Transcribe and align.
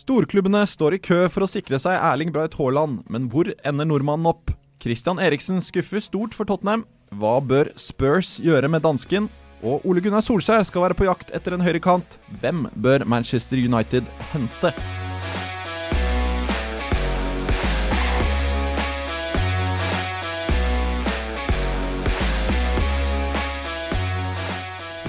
Storklubbene 0.00 0.62
står 0.64 0.96
i 0.96 1.00
kø 1.02 1.24
for 1.28 1.44
å 1.44 1.50
sikre 1.50 1.76
seg 1.82 1.98
Erling 1.98 2.30
Braut 2.32 2.54
Haaland, 2.56 3.02
men 3.12 3.26
hvor 3.32 3.50
ender 3.68 3.88
nordmannen 3.88 4.30
opp? 4.30 4.52
Christian 4.80 5.20
Eriksen 5.20 5.60
skuffer 5.60 6.00
stort 6.00 6.36
for 6.36 6.48
Tottenham. 6.48 6.86
Hva 7.12 7.34
bør 7.44 7.72
Spurs 7.76 8.38
gjøre 8.40 8.70
med 8.72 8.86
dansken? 8.86 9.28
Og 9.60 9.84
Ole 9.84 10.00
Gunnar 10.00 10.24
Solskjær 10.24 10.64
skal 10.64 10.86
være 10.86 10.96
på 10.96 11.10
jakt 11.10 11.34
etter 11.36 11.52
en 11.52 11.66
høyrekant. 11.66 12.16
Hvem 12.40 12.64
bør 12.80 13.04
Manchester 13.04 13.60
United 13.60 14.08
hente? 14.32 14.72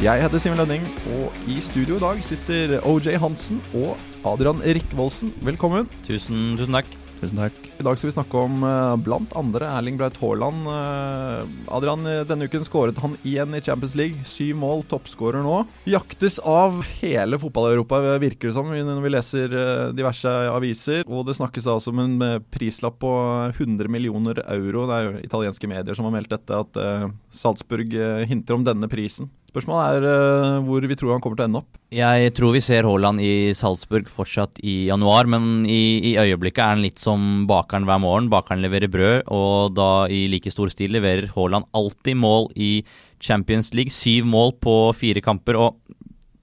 Jeg 0.02 0.18
heter 0.18 0.42
Simen 0.42 0.58
Lønning, 0.58 0.86
og 1.14 1.44
i 1.46 1.60
studio 1.62 2.00
i 2.00 2.02
dag 2.02 2.24
sitter 2.26 2.80
OJ 2.90 3.20
Hansen 3.22 3.60
og 3.78 4.00
Adrian 4.26 4.58
Rikvoldsen. 4.66 5.30
Velkommen. 5.46 5.86
Tusen, 6.08 6.56
tusen 6.58 6.74
takk. 6.74 6.88
Tusen 7.20 7.38
takk. 7.38 7.58
I 7.78 7.86
dag 7.86 8.00
skal 8.00 8.10
vi 8.10 8.16
snakke 8.16 8.40
om 8.48 8.64
uh, 8.66 8.96
blant 8.98 9.36
andre 9.38 9.68
Erling 9.70 10.00
Braut 10.00 10.16
Haaland. 10.18 10.66
Uh, 10.66 11.44
Adrian, 11.78 12.08
denne 12.26 12.48
uken 12.50 12.66
skåret 12.66 12.98
han 12.98 13.14
igjen 13.22 13.54
i 13.54 13.62
Champions 13.62 13.94
League. 14.00 14.26
Syv 14.26 14.58
mål, 14.64 14.82
toppskårer 14.90 15.46
nå. 15.46 15.60
Jaktes 15.94 16.40
av 16.50 16.82
hele 17.04 17.38
fotball-Europa, 17.44 18.00
virker 18.26 18.50
det 18.50 18.56
som, 18.58 18.74
når 18.74 19.04
vi 19.06 19.12
leser 19.14 19.54
diverse 19.94 20.34
aviser. 20.50 21.06
Og 21.06 21.28
det 21.30 21.38
snakkes 21.38 21.70
altså 21.70 21.94
om 21.94 22.02
en 22.08 22.18
prislapp 22.50 22.98
på 23.06 23.14
100 23.52 23.86
millioner 23.86 24.42
euro. 24.48 24.88
Det 24.90 24.98
er 24.98 25.06
jo 25.12 25.14
italienske 25.30 25.70
medier 25.70 25.94
som 25.94 26.10
har 26.10 26.18
meldt 26.18 26.34
dette, 26.34 26.64
at 26.66 27.14
Salzburg 27.30 27.94
hinter 28.26 28.58
om 28.58 28.66
denne 28.66 28.90
prisen. 28.90 29.30
Spørsmålet 29.52 29.98
er 29.98 30.06
uh, 30.08 30.62
hvor 30.64 30.86
vi 30.88 30.96
tror 30.96 31.12
han 31.12 31.22
kommer 31.24 31.36
til 31.36 31.44
å 31.44 31.50
ende 31.50 31.60
opp. 31.60 31.80
Jeg 31.92 32.32
tror 32.38 32.54
vi 32.56 32.62
ser 32.64 32.88
Haaland 32.88 33.20
i 33.20 33.52
Salzburg 33.58 34.08
fortsatt 34.08 34.62
i 34.64 34.86
januar, 34.88 35.28
men 35.28 35.66
i, 35.68 36.14
i 36.14 36.16
øyeblikket 36.22 36.64
er 36.64 36.72
han 36.78 36.84
litt 36.86 37.04
som 37.04 37.44
bakeren 37.50 37.84
hver 37.90 38.00
morgen. 38.00 38.30
Bakeren 38.32 38.64
leverer 38.64 38.92
brød, 38.92 39.28
og 39.28 39.76
da 39.76 39.90
i 40.08 40.24
like 40.32 40.54
stor 40.56 40.72
stil 40.72 40.96
leverer 40.96 41.28
Haaland 41.36 41.68
alltid 41.76 42.16
mål 42.22 42.48
i 42.56 42.72
Champions 43.20 43.74
League. 43.76 43.92
Syv 43.92 44.30
mål 44.32 44.56
på 44.64 44.78
fire 44.96 45.24
kamper. 45.26 45.60
og 45.60 45.98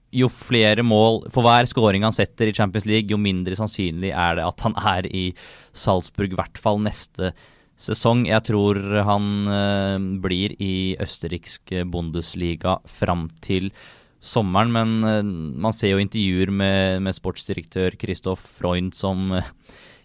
jo 0.09 0.25
flere 0.33 0.81
mål 0.81 1.27
For 1.35 1.45
hver 1.45 1.67
skåring 1.69 2.01
han 2.07 2.15
setter 2.17 2.49
i 2.49 2.55
Champions 2.57 2.87
League, 2.89 3.11
jo 3.13 3.21
mindre 3.21 3.57
sannsynlig 3.59 4.13
er 4.13 4.39
det 4.39 4.47
at 4.49 4.65
han 4.65 4.77
er 4.77 5.09
i 5.13 5.31
Salzburg, 5.77 6.33
i 6.33 6.39
hvert 6.39 6.61
fall 6.61 6.81
neste 6.81 7.33
sesong 7.33 7.57
sesong. 7.79 8.27
Jeg 8.29 8.45
tror 8.51 8.81
han 9.07 9.29
uh, 9.49 9.97
blir 10.23 10.55
i 10.61 10.97
østerriksk 11.01 11.75
Bundesliga 11.91 12.79
fram 12.89 13.29
til 13.45 13.71
sommeren, 14.19 14.75
men 14.75 14.97
uh, 15.07 15.23
man 15.23 15.77
ser 15.77 15.95
jo 15.95 16.03
intervjuer 16.03 16.51
med, 16.51 17.05
med 17.07 17.17
sportsdirektør 17.17 17.99
Christoph 18.01 18.43
Freund 18.59 18.97
som 18.99 19.31
uh, 19.39 19.53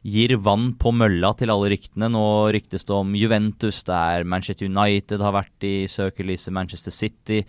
gir 0.04 0.36
vann 0.44 0.74
på 0.80 0.92
mølla 0.94 1.32
til 1.40 1.52
alle 1.54 1.72
ryktene. 1.74 2.12
Nå 2.12 2.26
ryktes 2.54 2.86
det 2.86 2.96
om 2.96 3.14
Juventus, 3.18 3.82
det 3.88 3.96
er 3.98 4.28
Manchester 4.28 4.70
United 4.70 5.24
har 5.24 5.36
vært 5.40 5.68
i 5.68 5.76
søkelyset, 5.90 6.54
Manchester 6.54 6.94
City. 6.94 7.42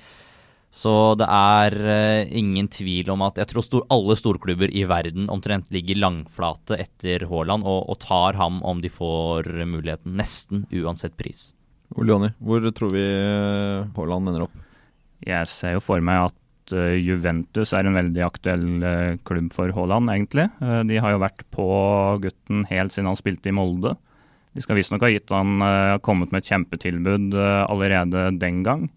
Så 0.74 0.90
det 1.20 1.26
er 1.30 1.74
uh, 1.78 2.32
ingen 2.34 2.66
tvil 2.72 3.12
om 3.14 3.22
at 3.22 3.38
jeg 3.38 3.52
tror 3.52 3.62
stor, 3.62 3.84
alle 3.94 4.16
storklubber 4.18 4.72
i 4.74 4.82
verden 4.90 5.28
omtrent 5.30 5.68
ligger 5.74 6.00
langflate 6.02 6.80
etter 6.82 7.28
Haaland 7.30 7.62
og, 7.62 7.84
og, 7.92 7.98
tar 8.02 8.34
ham 8.40 8.58
om 8.66 8.80
de 8.82 8.90
får 8.90 9.52
muligheten. 9.70 10.16
Nesten 10.18 10.64
uansett 10.74 11.14
pris. 11.20 11.52
Olioni, 11.94 12.32
hvor 12.42 12.64
tror 12.74 12.90
vi 12.90 13.04
eh, 13.04 13.84
Haaland 13.94 14.32
ender 14.32 14.48
opp? 14.48 14.56
Jeg 15.22 15.46
ser 15.46 15.76
jo 15.76 15.84
for 15.84 16.02
meg 16.02 16.24
at 16.24 16.74
uh, 16.74 16.96
Juventus 16.98 17.70
er 17.76 17.86
en 17.86 18.00
veldig 18.00 18.26
aktuell 18.26 18.66
klubb 19.22 19.54
for 19.54 19.70
Haaland, 19.76 20.10
egentlig. 20.10 20.48
de 20.90 20.98
har 20.98 21.14
jo 21.14 21.22
vært 21.22 21.46
på 21.54 21.68
gutten 22.24 22.66
helt 22.72 22.96
siden 22.96 23.12
han 23.12 23.20
spilte 23.20 23.52
i 23.52 23.54
Molde. 23.54 23.94
De 24.58 24.62
skal 24.62 24.80
visstnok 24.80 25.06
ha 25.06 25.14
gitt 25.14 25.30
han 25.34 25.62
kommet 26.02 26.34
med 26.34 26.42
et 26.42 26.50
kjempetilbud 26.50 27.34
allerede 27.38 28.28
den 28.42 28.62
gang. 28.66 28.88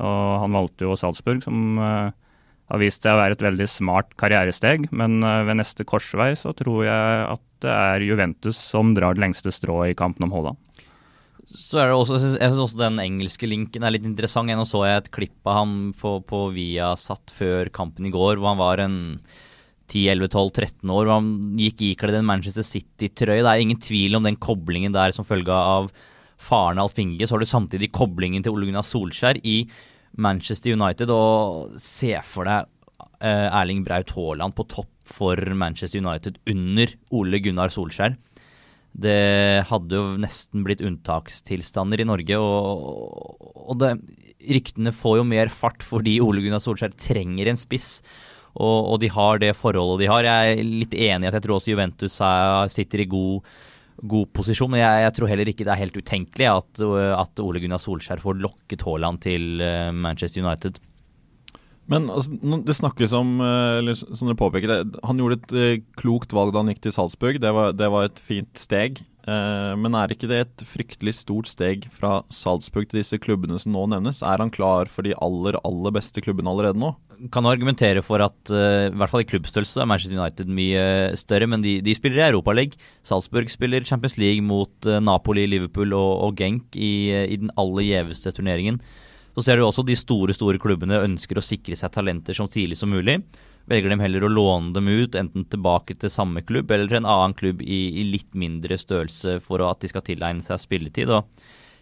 Og 0.00 0.42
han 0.44 0.56
valgte 0.56 0.86
jo 0.86 0.96
Salzburg, 0.96 1.42
som 1.44 1.78
uh, 1.80 2.12
har 2.72 2.80
vist 2.80 3.04
seg 3.04 3.14
å 3.14 3.20
være 3.20 3.36
et 3.36 3.44
veldig 3.44 3.68
smart 3.68 4.14
karrieresteg. 4.20 4.88
Men 4.94 5.20
uh, 5.24 5.42
ved 5.48 5.60
neste 5.60 5.86
korsvei 5.88 6.32
så 6.38 6.54
tror 6.56 6.86
jeg 6.88 7.24
at 7.28 7.46
det 7.62 7.72
er 7.72 8.06
Juventus 8.08 8.58
som 8.58 8.94
drar 8.96 9.14
det 9.14 9.22
lengste 9.22 9.52
strået 9.54 9.92
i 9.92 9.98
kampen 9.98 10.26
om 10.26 10.34
Haaland. 10.34 10.58
Så 11.52 11.82
er 11.82 11.90
det 11.90 11.96
også, 11.98 12.16
jeg 12.32 12.48
synes 12.48 12.62
også 12.64 12.80
den 12.80 12.98
engelske 13.02 13.48
linken 13.48 13.84
er 13.84 13.92
litt 13.92 14.06
interessant. 14.08 14.48
Nå 14.56 14.64
så 14.68 14.86
jeg 14.88 15.02
et 15.02 15.12
klipp 15.12 15.48
av 15.48 15.60
ham 15.60 15.74
på, 16.00 16.16
på 16.24 16.46
Viasat 16.54 17.32
før 17.36 17.68
kampen 17.74 18.08
i 18.08 18.12
går, 18.14 18.40
hvor 18.40 18.54
han 18.54 18.62
var 18.62 18.80
en 18.80 18.96
10-11-12-13 19.92 20.88
år. 20.88 21.04
hvor 21.04 21.12
Han 21.18 21.58
gikk 21.60 21.84
ikledd 21.90 22.16
en 22.22 22.28
Manchester 22.28 22.64
City-trøye. 22.64 23.42
Det 23.44 23.50
er 23.52 23.64
ingen 23.66 23.82
tvil 23.82 24.16
om 24.16 24.24
den 24.24 24.40
koblingen 24.40 24.96
der 24.96 25.12
som 25.12 25.28
følge 25.28 25.52
av 25.52 25.90
faren 26.42 26.80
Alf 26.82 26.98
Inge, 27.00 27.26
så 27.26 27.36
har 27.36 27.42
du 27.42 27.48
samtidig 27.48 27.92
koblingen 27.94 28.44
til 28.44 28.54
Ole 28.54 28.68
Gunnar 28.68 28.86
Solskjær 28.86 29.40
i 29.46 29.62
Manchester 30.20 30.74
United. 30.74 31.12
Og 31.14 31.78
se 31.80 32.14
for 32.26 32.48
deg 32.48 32.68
uh, 33.22 33.48
Erling 33.48 33.84
Braut 33.86 34.12
Haaland 34.16 34.56
på 34.58 34.66
topp 34.70 34.90
for 35.12 35.38
Manchester 35.58 36.02
United 36.02 36.38
under 36.50 36.92
Ole 37.14 37.40
Gunnar 37.44 37.72
Solskjær. 37.72 38.18
Det 38.92 39.64
hadde 39.70 39.96
jo 39.96 40.18
nesten 40.20 40.66
blitt 40.66 40.82
unntakstilstander 40.84 42.02
i 42.02 42.04
Norge, 42.04 42.36
og, 42.36 43.38
og 43.64 43.78
det, 43.80 43.94
ryktene 44.52 44.92
får 44.92 45.20
jo 45.20 45.24
mer 45.28 45.48
fart 45.52 45.84
fordi 45.86 46.18
Ole 46.20 46.44
Gunnar 46.44 46.62
Solskjær 46.62 46.94
trenger 47.00 47.50
en 47.50 47.60
spiss. 47.60 48.00
Og, 48.52 48.92
og, 48.92 48.96
de 49.00 49.08
har 49.08 49.38
det 49.40 49.54
forholdet 49.56 50.02
de 50.02 50.08
har. 50.10 50.26
Jeg 50.28 50.56
er 50.58 50.66
litt 50.66 50.92
enig 50.92 51.24
i 51.24 51.30
at 51.30 51.38
jeg 51.38 51.44
tror 51.46 51.56
også 51.56 51.72
Juventus 51.72 52.18
er, 52.20 52.72
sitter 52.72 53.00
i 53.00 53.08
god 53.08 53.54
god 54.02 54.30
posisjon. 54.34 54.72
Men 54.72 54.82
jeg, 54.82 55.02
jeg, 55.06 55.14
tror 55.18 55.30
heller 55.32 55.50
ikke 55.52 55.66
det 55.66 55.74
er 55.74 55.82
helt 55.82 55.98
utenkelig 55.98 56.48
at, 56.52 56.82
at 57.18 57.44
Ole 57.44 57.62
Gunnar 57.62 57.82
Solskjær 57.82 58.22
får 58.22 58.40
lokket 58.42 58.86
Haaland 58.86 59.22
til 59.24 59.62
Manchester 59.94 60.42
United. 60.44 60.80
Men 61.90 62.06
altså, 62.14 62.30
det 62.66 62.76
snakkes 62.78 63.14
om, 63.18 63.40
eller 63.42 63.96
som 63.98 64.28
dere 64.28 64.38
påpeker, 64.38 64.74
han 65.02 65.18
gjorde 65.20 65.40
et 65.42 65.86
klokt 65.98 66.34
valg 66.34 66.54
da 66.54 66.62
han 66.62 66.70
gikk 66.72 66.84
til 66.86 66.94
Salzburg. 66.94 67.40
Det 67.42 67.50
var, 67.54 67.74
det 67.76 67.90
var 67.92 68.06
et 68.08 68.22
fint 68.22 68.52
steg. 68.58 69.02
Uh, 69.22 69.78
men 69.78 69.94
er 69.94 70.10
ikke 70.10 70.26
det 70.26 70.38
et 70.42 70.62
fryktelig 70.66 71.12
stort 71.20 71.46
steg 71.46 71.84
fra 71.94 72.24
Salzburg 72.32 72.88
til 72.90 72.98
disse 72.98 73.18
klubbene 73.22 73.58
som 73.62 73.74
nå 73.74 73.84
nevnes? 73.92 74.18
Er 74.26 74.42
han 74.42 74.50
klar 74.50 74.90
for 74.90 75.06
de 75.06 75.14
aller, 75.22 75.58
aller 75.62 75.94
beste 75.94 76.24
klubbene 76.24 76.50
allerede 76.50 76.80
nå? 76.82 76.94
kan 77.30 77.46
argumentere 77.46 78.00
for 78.02 78.18
at 78.18 78.50
uh, 78.50 78.88
i 78.88 78.96
hvert 78.98 79.12
fall 79.12 79.22
i 79.22 79.26
klubbstørrelse 79.30 79.78
er 79.78 79.86
Manchester 79.86 80.18
United 80.18 80.48
mye 80.50 80.80
større, 81.14 81.46
men 81.46 81.62
de, 81.62 81.76
de 81.78 81.94
spiller 81.94 82.18
i 82.18 82.24
Europaligaen. 82.32 82.74
Salzburg 83.06 83.46
spiller 83.52 83.86
Champions 83.86 84.16
League 84.18 84.42
mot 84.42 84.88
Napoli, 84.98 85.44
Liverpool 85.46 85.94
og, 85.94 86.10
og 86.26 86.40
Genk 86.40 86.74
i, 86.74 87.12
i, 87.22 87.38
den 87.38 87.52
aller 87.62 87.86
gjeveste 87.86 88.34
turneringen. 88.34 88.80
Så 89.36 89.46
ser 89.46 89.60
du 89.60 89.64
også 89.68 89.84
de 89.86 89.94
store 89.96 90.34
store 90.34 90.58
klubbene 90.58 90.98
ønsker 91.06 91.38
å 91.38 91.46
sikre 91.46 91.78
seg 91.78 91.94
talenter 91.94 92.34
som 92.34 92.50
tidlig 92.50 92.80
som 92.80 92.90
mulig. 92.90 93.20
Velger 93.70 93.92
de 93.92 93.98
heller 94.02 94.26
å 94.26 94.32
låne 94.32 94.72
dem 94.74 94.88
ut, 94.90 95.14
enten 95.18 95.46
tilbake 95.50 95.94
til 96.00 96.10
samme 96.10 96.42
klubb 96.42 96.70
eller 96.74 96.90
til 96.90 97.02
en 97.02 97.10
annen 97.10 97.36
klubb 97.38 97.62
i, 97.62 97.82
i 98.02 98.06
litt 98.10 98.32
mindre 98.34 98.78
størrelse 98.80 99.38
for 99.44 99.62
at 99.66 99.82
de 99.82 99.90
skal 99.92 100.04
tilegne 100.06 100.42
seg 100.42 100.60
spilletid. 100.62 101.12
og 101.12 101.28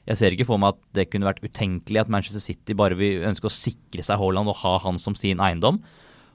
jeg 0.09 0.19
ser 0.19 0.35
ikke 0.35 0.49
for 0.49 0.61
meg 0.61 0.75
at 0.75 0.81
det 0.97 1.09
kunne 1.11 1.29
vært 1.29 1.45
utenkelig 1.45 2.01
at 2.03 2.13
Manchester 2.13 2.43
City 2.43 2.75
bare 2.77 2.97
vil 2.99 3.27
ønske 3.29 3.49
å 3.49 3.53
sikre 3.53 4.05
seg 4.07 4.19
Haaland 4.21 4.51
og 4.51 4.59
ha 4.63 4.77
han 4.85 4.99
som 5.01 5.17
sin 5.19 5.43
eiendom, 5.45 5.81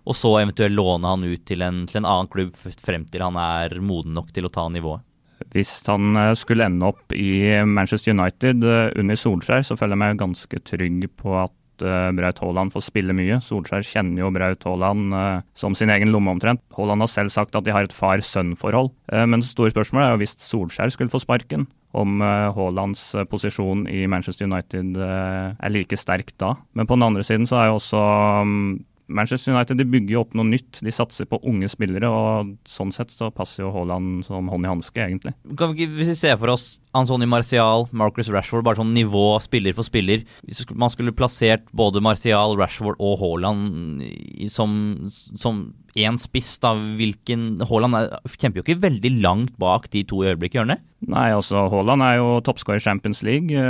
og 0.05 0.15
så 0.17 0.35
eventuelt 0.37 0.75
låne 0.77 1.09
han 1.09 1.25
ut 1.25 1.43
til 1.49 1.65
en, 1.65 1.83
til 1.89 2.01
en 2.01 2.07
annen 2.09 2.29
klubb 2.31 2.53
frem 2.55 3.07
til 3.09 3.25
han 3.25 3.37
er 3.41 3.73
moden 3.81 4.13
nok 4.15 4.29
til 4.35 4.47
å 4.47 4.53
ta 4.53 4.67
nivået. 4.69 5.03
Hvis 5.51 5.71
han 5.89 6.15
eh, 6.15 6.31
skulle 6.37 6.67
ende 6.69 6.87
opp 6.87 7.11
i 7.15 7.41
Manchester 7.67 8.13
United 8.13 8.63
eh, 8.63 8.93
under 9.01 9.19
Solskjær, 9.19 9.65
så 9.67 9.75
føler 9.75 9.97
jeg 9.97 10.03
meg 10.03 10.21
ganske 10.21 10.61
trygg 10.67 11.09
på 11.19 11.35
at 11.41 11.55
uh, 11.83 12.11
Braut 12.15 12.39
Haaland 12.43 12.73
får 12.75 12.87
spille 12.87 13.15
mye. 13.17 13.41
Solskjær 13.43 13.85
kjenner 13.87 14.23
jo 14.23 14.33
Braut 14.35 14.67
Haaland 14.67 15.15
uh, 15.15 15.43
som 15.57 15.75
sin 15.75 15.91
egen 15.93 16.13
lomme 16.13 16.35
omtrent. 16.35 16.63
Haaland 16.77 17.03
har 17.03 17.11
selv 17.11 17.33
sagt 17.33 17.57
at 17.57 17.65
de 17.65 17.73
har 17.75 17.87
et 17.87 17.95
far-sønn-forhold. 17.95 18.93
Uh, 19.11 19.25
men 19.25 19.43
det 19.43 19.49
store 19.49 19.73
spørsmålet 19.73 20.07
er 20.07 20.15
jo 20.15 20.23
hvis 20.23 20.37
Solskjær 20.45 20.93
skulle 20.95 21.13
få 21.13 21.23
sparken, 21.23 21.67
om 21.95 22.19
eh, 22.21 22.49
Haalands 22.55 23.07
eh, 23.15 23.27
posisjon 23.29 23.85
i 23.91 24.05
Manchester 24.11 24.49
United 24.49 24.99
eh, 24.99 25.47
er 25.55 25.73
like 25.73 25.99
sterk 25.99 26.33
da. 26.41 26.55
Men 26.75 26.89
på 26.89 26.97
den 26.97 27.07
andre 27.07 27.23
siden 27.25 27.47
så 27.49 27.61
er 27.61 27.69
jo 27.69 27.79
også 27.79 28.01
mm, 28.49 28.67
Manchester 29.15 29.53
United 29.53 29.79
de 29.79 29.87
bygger 29.87 30.17
jo 30.17 30.23
opp 30.25 30.35
noe 30.37 30.47
nytt. 30.49 30.81
De 30.83 30.93
satser 30.93 31.29
på 31.29 31.39
unge 31.45 31.69
spillere, 31.71 32.09
og 32.09 32.55
sånn 32.69 32.93
sett 32.95 33.13
så 33.13 33.29
passer 33.33 33.63
jo 33.63 33.73
Haaland 33.75 34.25
som 34.27 34.49
hånd 34.51 34.65
i 34.65 34.71
hanske, 34.71 35.03
egentlig. 35.03 35.35
Kan 35.59 35.75
vi, 35.77 35.87
hvis 35.99 36.11
vi 36.15 36.17
ser 36.19 36.39
for 36.41 36.55
oss 36.55 36.73
Antony 36.95 37.27
Martial, 37.27 37.87
Marcus 37.91 38.29
Rashford, 38.31 38.63
bare 38.65 38.79
sånn 38.79 38.93
nivå 38.95 39.35
spiller 39.43 39.75
for 39.75 39.87
spiller 39.87 40.23
Hvis 40.47 40.63
man 40.71 40.91
skulle 40.93 41.15
plassert 41.15 41.65
både 41.75 42.03
Martial, 42.03 42.55
Rashford 42.59 42.99
og 43.03 43.17
Haaland 43.19 44.03
som, 44.51 44.71
som 45.11 45.65
én 45.95 46.19
spiss, 46.19 46.55
da, 46.63 46.73
hvilken 46.75 47.63
Haaland 47.67 47.99
er, 47.99 48.09
kjemper 48.35 48.61
jo 48.61 48.65
ikke 48.65 48.83
veldig 48.83 49.11
langt 49.23 49.55
bak 49.61 49.89
de 49.93 50.03
to 50.07 50.23
i 50.23 50.31
øyeblikket, 50.31 50.59
gjør 50.59 50.67
han 50.67 50.75
det? 50.75 50.81
Nei, 51.11 51.27
altså 51.35 51.67
Haaland 51.71 52.03
er 52.05 52.17
jo 52.19 52.31
toppskårer 52.47 52.81
i 52.81 52.85
Champions 52.85 53.21
League. 53.27 53.67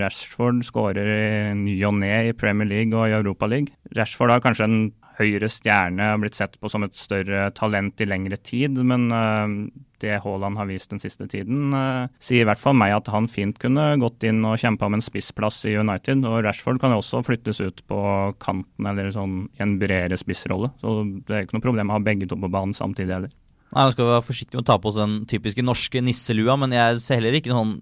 Rashford 0.00 0.62
skårer 0.68 1.10
i 1.16 1.56
ny 1.58 1.78
og 1.88 1.96
ne 2.00 2.12
i 2.28 2.36
Premier 2.36 2.68
League 2.68 2.96
og 2.96 3.08
i 3.08 3.16
Europa 3.16 3.48
League. 3.50 3.74
Rashford 3.96 4.32
har 4.32 4.44
kanskje 4.44 4.68
en 4.68 4.78
høyre 5.16 5.48
stjerne, 5.50 6.10
har 6.12 6.20
blitt 6.20 6.36
sett 6.36 6.56
på 6.60 6.70
som 6.72 6.84
et 6.86 6.96
større 6.98 7.48
talent 7.56 8.00
i 8.02 8.08
lengre 8.08 8.38
tid. 8.40 8.76
Men 8.86 9.08
uh, 9.12 9.70
det 10.02 10.18
Haaland 10.24 10.60
har 10.60 10.68
vist 10.68 10.92
den 10.92 11.00
siste 11.02 11.28
tiden, 11.30 11.72
uh, 11.74 12.12
sier 12.22 12.44
i 12.44 12.48
hvert 12.48 12.60
fall 12.60 12.76
meg 12.78 12.94
at 12.96 13.08
han 13.12 13.28
fint 13.30 13.58
kunne 13.62 13.88
gått 14.02 14.26
inn 14.28 14.44
og 14.46 14.58
kjempa 14.60 14.88
om 14.88 14.98
en 14.98 15.04
spissplass 15.04 15.62
i 15.70 15.76
United. 15.78 16.24
Og 16.28 16.42
Rashford 16.46 16.82
kan 16.82 16.94
jo 16.94 17.00
også 17.02 17.24
flyttes 17.26 17.62
ut 17.64 17.82
på 17.88 18.02
kanten 18.42 18.90
eller 18.92 19.10
sånn 19.14 19.46
i 19.56 19.64
en 19.64 19.78
bredere 19.80 20.20
spissrolle. 20.20 20.72
Så 20.82 21.00
det 21.26 21.34
er 21.34 21.46
ikke 21.46 21.58
noe 21.58 21.68
problem 21.68 21.92
å 21.92 21.98
ha 21.98 22.04
begge 22.04 22.28
to 22.28 22.38
på 22.40 22.52
banen 22.52 22.76
samtidig 22.76 23.16
heller. 23.16 23.34
Nei, 23.72 23.82
Nå 23.82 23.90
skal 23.92 24.06
vi 24.06 24.12
være 24.14 24.28
forsiktige 24.28 24.60
med 24.60 24.66
å 24.66 24.70
ta 24.70 24.78
på 24.78 24.92
oss 24.92 25.00
den 25.00 25.18
typiske 25.28 25.64
norske 25.64 26.00
nisselua, 26.04 26.54
men 26.60 26.76
jeg 26.76 27.00
ser 27.02 27.18
heller 27.18 27.34
ikke 27.40 27.54
sånn 27.56 27.80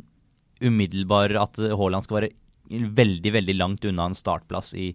umiddelbar 0.64 1.34
at 1.36 1.58
Haaland 1.60 2.06
skal 2.06 2.22
være 2.22 2.32
veldig, 2.70 3.32
veldig 3.34 3.56
langt 3.58 3.84
unna 3.84 4.08
en 4.08 4.16
startplass 4.16 4.72
i, 4.80 4.92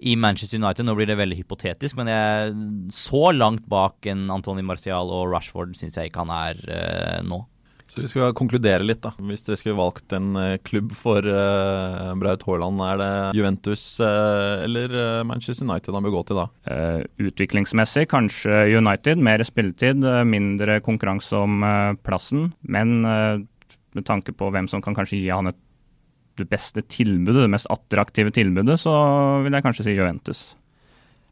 i 0.00 0.16
Manchester 0.16 0.58
United. 0.60 0.86
Nå 0.86 0.96
blir 0.98 1.10
det 1.10 1.18
veldig 1.20 1.38
hypotetisk, 1.42 1.98
men 2.00 2.10
jeg, 2.10 2.56
så 2.94 3.30
langt 3.36 3.66
bak 3.70 4.08
en 4.10 4.28
Antony 4.32 4.64
Martial 4.64 5.12
og 5.12 5.28
Rashford 5.32 5.76
syns 5.78 5.98
jeg 5.98 6.10
ikke 6.10 6.24
han 6.24 6.34
er 6.34 6.60
uh, 6.66 7.18
nå. 7.26 7.44
Så 7.90 8.04
vi 8.04 8.06
skal 8.06 8.30
konkludere 8.38 8.86
litt, 8.86 9.00
da. 9.02 9.10
Hvis 9.18 9.42
dere 9.42 9.58
skulle 9.58 9.80
valgt 9.80 10.14
en 10.14 10.28
uh, 10.38 10.60
klubb 10.62 10.92
for 10.94 11.26
uh, 11.26 12.12
Braut 12.20 12.44
Haaland, 12.46 12.82
er 12.86 13.00
det 13.00 13.12
Juventus 13.40 13.84
uh, 13.98 14.62
eller 14.62 14.94
Manchester 15.26 15.66
United 15.66 15.98
han 15.98 16.06
bør 16.06 16.14
gå 16.20 16.26
til 16.28 16.38
da? 16.38 16.46
utviklingsmessig 17.18 18.06
kanskje 18.12 18.62
United. 18.78 19.18
Mer 19.18 19.42
spilletid, 19.46 20.06
mindre 20.28 20.78
konkurranse 20.86 21.34
om 21.34 21.64
plassen. 22.06 22.52
Men 22.62 23.00
med 23.02 24.06
tanke 24.06 24.32
på 24.38 24.52
hvem 24.54 24.68
som 24.70 24.82
kan 24.84 24.94
kanskje 24.94 25.18
gi 25.18 25.32
han 25.32 25.50
et, 25.50 25.58
beste 26.48 26.84
tilbudet, 26.86 27.42
det 27.44 27.52
mest 27.52 27.68
attraktive 27.72 28.32
tilbudet, 28.34 28.78
så 28.80 28.94
vil 29.44 29.56
jeg 29.56 29.66
kanskje 29.66 29.86
si 29.86 29.96
Juventus. 29.96 30.42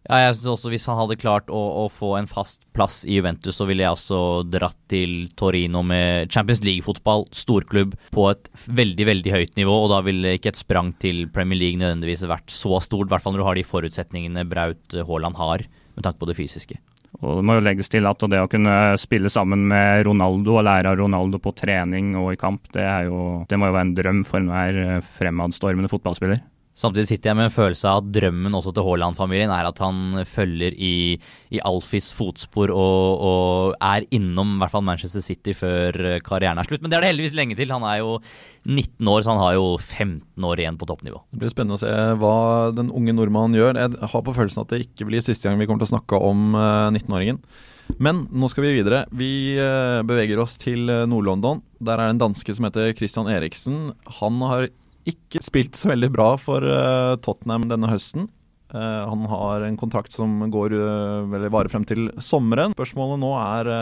Ja, 0.08 0.22
jeg 0.22 0.38
synes 0.38 0.54
også 0.54 0.70
Hvis 0.72 0.86
han 0.88 0.96
hadde 0.96 1.18
klart 1.20 1.50
å, 1.52 1.58
å, 1.82 1.84
få 1.92 2.14
en 2.16 2.28
fast 2.30 2.62
plass 2.76 3.02
i 3.04 3.18
Juventus, 3.18 3.58
så 3.58 3.66
ville 3.68 3.84
jeg 3.84 3.92
også 3.92 4.20
dratt 4.48 4.78
til 4.88 5.28
Torino 5.36 5.82
med 5.84 6.32
Champions 6.32 6.62
League-fotball, 6.64 7.26
storklubb, 7.36 7.96
på 8.14 8.28
et 8.30 8.48
veldig 8.72 9.08
veldig 9.10 9.34
høyt 9.34 9.60
nivå. 9.60 9.74
og 9.84 9.92
Da 9.92 10.00
ville 10.06 10.36
ikke 10.38 10.54
et 10.54 10.60
sprang 10.60 10.94
til 11.02 11.26
Premier 11.34 11.60
League 11.60 11.82
nødvendigvis 11.82 12.24
vært 12.30 12.54
så 12.54 12.80
stort, 12.84 13.10
i 13.10 13.12
hvert 13.12 13.24
fall 13.24 13.36
når 13.36 13.44
du 13.44 13.48
har 13.50 13.60
de 13.60 13.68
forutsetningene 13.68 14.48
Braut 14.48 14.96
Haaland 14.96 15.36
har, 15.36 15.66
med 15.98 16.06
tanke 16.06 16.22
på 16.22 16.30
det 16.30 16.38
fysiske. 16.40 16.80
Og 17.18 17.40
Det 17.40 17.44
må 17.48 17.56
jo 17.56 17.64
legges 17.64 17.90
til 17.90 18.06
at 18.06 18.20
det 18.30 18.40
å 18.42 18.50
kunne 18.50 18.74
spille 19.00 19.30
sammen 19.32 19.64
med 19.70 20.04
Ronaldo 20.06 20.58
og 20.58 20.66
lære 20.68 20.92
av 20.92 21.00
Ronaldo 21.00 21.40
på 21.42 21.54
trening 21.56 22.12
og 22.20 22.34
i 22.34 22.38
kamp, 22.40 22.68
det, 22.76 22.84
jo, 23.08 23.42
det 23.48 23.58
må 23.58 23.70
jo 23.70 23.74
være 23.74 23.88
en 23.88 23.96
drøm 23.96 24.22
for 24.28 24.42
enhver 24.42 25.02
fremadstormende 25.16 25.90
fotballspiller. 25.90 26.44
Samtidig 26.78 27.08
sitter 27.08 27.32
jeg 27.32 27.38
med 27.40 27.48
en 27.48 27.54
følelse 27.54 27.90
av 27.90 28.04
at 28.04 28.10
drømmen 28.14 28.54
også 28.54 28.70
til 28.74 28.84
Haaland-familien 28.86 29.50
er 29.50 29.66
at 29.66 29.80
han 29.82 30.20
følger 30.30 30.76
i, 30.78 31.16
i 31.50 31.62
Alfis 31.66 32.12
fotspor 32.14 32.70
og, 32.70 33.24
og, 33.28 33.74
er 33.82 34.06
innom 34.14 34.56
hvert 34.60 34.70
fall 34.70 34.84
Manchester 34.86 35.24
City 35.24 35.56
før 35.58 36.20
karrieren 36.26 36.60
er 36.62 36.68
slutt. 36.68 36.84
Men 36.84 36.92
det 36.92 36.98
er 36.98 37.04
det 37.06 37.10
heldigvis 37.12 37.34
lenge 37.34 37.58
til. 37.58 37.74
Han 37.74 37.86
er 37.88 37.98
jo 38.04 38.20
19 38.68 39.10
år, 39.10 39.24
så 39.24 39.34
han 39.34 39.42
har 39.42 39.56
jo 39.58 39.66
15 39.74 40.46
år 40.46 40.62
igjen 40.62 40.78
på 40.78 40.86
toppnivå. 40.86 41.24
Det 41.32 41.42
blir 41.42 41.52
spennende 41.54 41.80
å 41.80 41.82
se 41.82 41.94
hva 42.22 42.36
den 42.76 42.92
unge 42.94 43.16
nordmannen 43.16 43.58
gjør. 43.58 43.82
Jeg 43.82 44.12
har 44.14 44.26
på 44.28 44.36
følelsen 44.38 44.62
at 44.62 44.74
det 44.74 44.84
ikke 44.86 45.10
blir 45.10 45.24
siste 45.24 45.48
gang 45.48 45.58
vi 45.58 45.66
kommer 45.66 45.82
til 45.82 45.90
å 45.90 45.96
snakke 45.96 46.22
om 46.30 46.52
19-åringen. 46.54 47.42
Eh, 47.42 47.64
Men 48.04 48.26
nå 48.30 48.50
skal 48.52 48.68
vi 48.68 48.76
videre. 48.78 49.06
Vi 49.10 49.30
eh, 49.58 50.02
beveger 50.06 50.38
oss 50.42 50.58
til 50.60 50.86
eh, 50.92 51.06
Nord-London. 51.10 51.64
Der 51.82 51.96
er 51.96 52.06
det 52.06 52.18
en 52.18 52.26
danske 52.28 52.54
som 52.54 52.68
heter 52.68 52.92
Christian 52.94 53.30
Eriksen. 53.32 53.88
Han 54.20 54.44
har 54.44 54.68
ikke 55.12 55.42
spilt 55.44 55.78
så 55.78 55.92
veldig 55.92 56.10
bra 56.14 56.32
for 56.40 56.64
uh, 56.64 57.16
Tottenham 57.24 57.68
denne 57.70 57.90
høsten. 57.90 58.28
Uh, 58.68 59.08
han 59.08 59.24
har 59.30 59.64
en 59.64 59.78
kontrakt 59.80 60.12
som 60.12 60.42
går, 60.52 60.74
eller 60.76 61.52
varer 61.52 61.72
frem 61.72 61.86
til 61.88 62.10
sommeren. 62.20 62.76
Spørsmålet 62.76 63.22
nå 63.22 63.32
er 63.40 63.72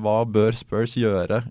hva 0.00 0.16
bør 0.24 0.56
Spurs 0.56 0.96
gjøre 0.96 1.42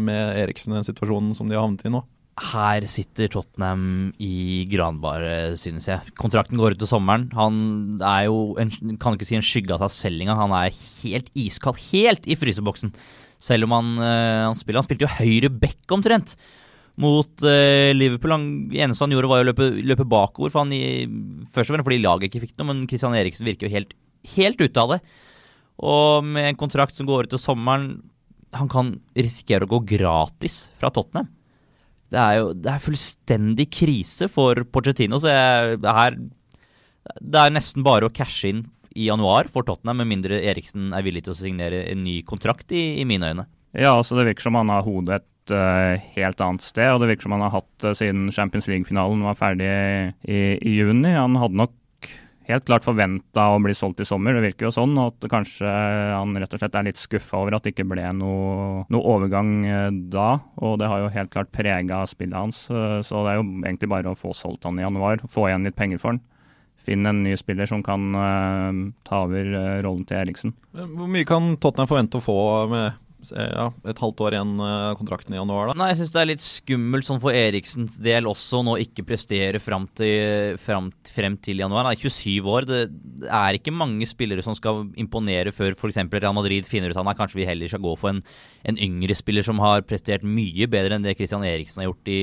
med 0.00 0.40
Eriksen 0.40 0.72
i 0.72 0.78
den 0.78 0.88
situasjonen 0.88 1.36
som 1.36 1.50
de 1.50 1.58
har 1.58 1.66
havnet 1.66 1.84
i 1.84 1.92
nå? 1.92 2.00
Her 2.34 2.82
sitter 2.90 3.28
Tottenham 3.30 4.14
i 4.18 4.64
granbare, 4.66 5.52
synes 5.60 5.86
jeg. 5.86 6.14
Kontrakten 6.18 6.58
går 6.58 6.74
ut 6.74 6.80
til 6.82 6.90
sommeren. 6.90 7.28
Han 7.36 8.00
er 8.00 8.24
jo 8.26 8.56
en, 8.58 8.72
kan 8.98 9.14
ikke 9.14 9.28
si 9.28 9.38
en 9.38 9.44
skygge 9.44 9.76
av 9.76 9.84
seg 9.84 9.94
selv 9.94 10.24
engang. 10.24 10.40
Han 10.40 10.56
er 10.56 10.74
helt 11.04 11.30
iskald, 11.38 11.78
helt 11.92 12.26
i 12.26 12.34
fryseboksen. 12.40 12.90
Selv 13.38 13.68
om 13.68 13.76
han, 13.76 13.94
han 14.00 14.56
spiller 14.58 14.80
Han 14.80 14.88
spilte 14.88 15.06
jo 15.06 15.14
høyre 15.20 15.52
back 15.52 15.94
omtrent 15.94 16.34
mot 17.00 17.44
uh, 17.46 17.90
Liverpool. 17.94 18.34
Han, 18.36 18.48
eneste 18.70 19.06
han 19.06 19.14
gjorde, 19.14 19.30
var 19.30 19.44
å 19.44 19.48
løpe, 19.48 19.68
løpe 19.82 20.06
bakover. 20.08 20.52
For 20.54 20.62
han, 20.62 20.74
først 21.50 21.70
og 21.70 21.76
fremst 21.76 21.88
fordi 21.88 22.02
laget 22.02 22.28
ikke 22.30 22.44
fikk 22.46 22.56
noe, 22.58 22.70
men 22.70 22.82
Christian 22.90 23.16
Eriksen 23.18 23.48
virker 23.48 23.68
jo 23.68 23.74
helt, 23.74 23.94
helt 24.36 24.62
ute 24.62 24.84
av 24.84 24.96
det. 24.96 25.00
Og 25.82 26.26
med 26.26 26.52
en 26.52 26.60
kontrakt 26.60 26.94
som 26.94 27.08
går 27.08 27.26
ut 27.26 27.32
til 27.34 27.40
sommeren 27.42 27.96
Han 28.54 28.68
kan 28.70 28.92
risikere 29.18 29.66
å 29.66 29.70
gå 29.72 29.80
gratis 29.96 30.68
fra 30.78 30.92
Tottenham. 30.94 31.26
Det 32.14 32.20
er 32.20 32.36
jo 32.38 32.52
det 32.54 32.70
er 32.70 32.84
fullstendig 32.84 33.66
krise 33.74 34.28
for 34.30 34.62
Pochettino. 34.70 35.18
Så 35.18 35.32
jeg, 35.32 35.80
det, 35.82 35.94
her, 35.96 36.18
det 37.18 37.40
er 37.40 37.56
nesten 37.56 37.82
bare 37.82 38.06
å 38.06 38.14
cashe 38.14 38.52
inn 38.52 38.62
i 38.94 39.08
januar 39.08 39.50
for 39.50 39.66
Tottenham, 39.66 39.98
med 39.98 40.12
mindre 40.12 40.38
Eriksen 40.46 40.92
er 40.94 41.02
villig 41.02 41.24
til 41.26 41.34
å 41.34 41.38
signere 41.40 41.82
en 41.90 42.04
ny 42.06 42.20
kontrakt, 42.22 42.70
i, 42.70 43.00
i 43.02 43.08
mine 43.08 43.32
øyne. 43.32 43.48
Ja, 43.74 43.96
altså 43.96 44.14
det 44.14 44.28
virker 44.28 44.46
som 44.46 44.60
han 44.60 44.70
har 44.70 44.86
hodet 44.86 45.24
et 45.44 45.54
uh, 45.54 46.00
helt 46.16 46.40
annet 46.40 46.64
sted, 46.64 46.90
og 46.90 47.02
det 47.02 47.12
virker 47.12 47.28
som 47.28 47.36
han 47.36 47.44
har 47.44 47.58
hatt 47.58 47.84
uh, 47.86 47.94
siden 47.96 48.30
Champions 48.32 48.68
League-finalen 48.70 49.24
var 49.26 49.36
ferdig 49.36 49.68
i, 50.24 50.56
i, 50.56 50.76
juni. 50.78 51.12
Han 51.12 51.36
hadde 51.36 51.60
nok 51.60 51.74
helt 52.48 52.66
klart 52.68 52.84
forventa 52.84 53.46
å 53.52 53.60
bli 53.62 53.72
solgt 53.76 54.02
i 54.04 54.08
sommer, 54.08 54.36
det 54.36 54.44
virker 54.44 54.68
jo 54.68 54.74
sånn. 54.74 54.96
Og 55.00 55.12
at 55.12 55.28
kanskje 55.32 55.68
han 55.68 56.36
rett 56.40 56.56
og 56.56 56.60
slett 56.60 56.76
er 56.76 56.88
litt 56.88 57.00
skuffa 57.00 57.40
over 57.40 57.56
at 57.56 57.64
det 57.64 57.74
ikke 57.74 57.88
ble 57.92 58.04
noe, 58.16 58.84
noe 58.92 59.16
overgang 59.16 59.54
uh, 59.68 59.88
da. 59.92 60.28
Og 60.64 60.78
det 60.80 60.90
har 60.90 61.04
jo 61.04 61.14
helt 61.14 61.32
klart 61.34 61.52
prega 61.54 62.04
spillet 62.08 62.38
hans, 62.38 62.64
så 62.68 63.24
det 63.24 63.34
er 63.34 63.40
jo 63.40 63.48
egentlig 63.64 63.92
bare 63.92 64.12
å 64.12 64.18
få 64.18 64.32
solgt 64.36 64.64
han 64.68 64.80
i 64.80 64.86
januar, 64.86 65.24
få 65.28 65.50
igjen 65.50 65.68
litt 65.68 65.78
penger 65.78 66.00
for 66.00 66.14
han. 66.14 66.24
Finne 66.84 67.14
en 67.14 67.22
ny 67.24 67.32
spiller 67.40 67.68
som 67.68 67.80
kan 67.84 68.10
uh, 68.12 68.72
ta 69.08 69.22
over 69.24 69.54
uh, 69.56 69.78
rollen 69.84 70.04
til 70.08 70.20
Eriksen. 70.20 70.52
Hvor 70.76 71.08
mye 71.08 71.24
kan 71.28 71.54
Tottenham 71.56 71.88
forvente 71.88 72.20
å 72.20 72.24
få 72.24 72.36
med 72.68 73.00
ja, 73.32 73.68
et 73.88 74.00
halvt 74.02 74.22
år 74.26 74.36
igjen 74.36 74.52
av 74.60 74.96
kontrakten 74.98 75.34
i 75.34 75.38
januar, 75.38 75.70
da. 75.70 75.76
Nei, 75.78 75.90
jeg 75.92 76.00
syns 76.02 76.14
det 76.14 76.20
er 76.20 76.28
litt 76.30 76.44
skummelt 76.44 77.08
sånn 77.08 77.22
for 77.22 77.36
Eriksens 77.36 77.96
del 78.04 78.28
også 78.30 78.60
nå 78.66 78.76
ikke 78.84 79.06
prestere 79.08 79.60
fram 79.62 79.86
til, 79.96 80.58
frem, 80.62 80.90
frem 81.08 81.38
til 81.44 81.62
januar. 81.64 81.86
Han 81.86 81.92
er 81.94 82.00
27 82.00 82.50
år. 82.54 82.68
Det 82.68 82.80
er 83.28 83.60
ikke 83.60 83.74
mange 83.74 84.08
spillere 84.10 84.44
som 84.44 84.56
skal 84.58 84.84
imponere 85.00 85.54
før 85.54 85.78
f.eks. 85.78 86.02
Real 86.14 86.36
Madrid 86.36 86.68
finner 86.68 86.92
ut 86.92 86.98
han 87.00 87.08
er. 87.10 87.18
kanskje 87.18 87.40
vi 87.40 87.48
heller 87.48 87.70
skal 87.70 87.84
gå 87.84 87.94
for 88.00 88.12
en, 88.12 88.24
en 88.68 88.82
yngre 88.88 89.16
spiller 89.18 89.46
som 89.46 89.62
har 89.62 89.86
prestert 89.88 90.26
mye 90.26 90.68
bedre 90.70 90.98
enn 90.98 91.06
det 91.06 91.16
Christian 91.18 91.46
Eriksen 91.46 91.82
har 91.84 91.92
gjort 91.92 92.12
i 92.12 92.20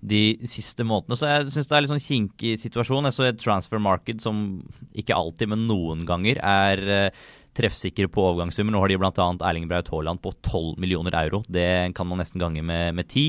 de 0.00 0.38
siste 0.46 0.84
månedene. 0.86 1.18
Så 1.18 1.26
jeg 1.26 1.52
syns 1.54 1.68
det 1.68 1.76
er 1.76 1.82
litt 1.82 1.92
sånn 1.92 2.02
kinkig 2.02 2.54
situasjon. 2.62 3.08
Jeg 3.08 3.16
så 3.16 3.26
et 3.26 3.40
transfer 3.42 3.82
market 3.82 4.22
som 4.22 4.60
ikke 4.98 5.16
alltid, 5.16 5.50
men 5.50 5.66
noen 5.70 6.04
ganger 6.08 6.38
er 6.38 6.84
uh, 6.86 7.24
treffsikre 7.58 8.08
på 8.12 8.22
overgangssummer. 8.30 8.74
Nå 8.74 8.82
har 8.82 8.92
de 8.92 9.00
bl.a. 9.02 9.26
Erling 9.50 9.66
Braut 9.70 9.90
Haaland 9.92 10.22
på 10.22 10.32
12 10.38 10.78
millioner 10.80 11.16
euro. 11.24 11.42
Det 11.48 11.92
kan 11.98 12.08
man 12.08 12.22
nesten 12.22 12.42
gange 12.42 12.62
med, 12.62 12.94
med 12.96 13.08
10. 13.10 13.26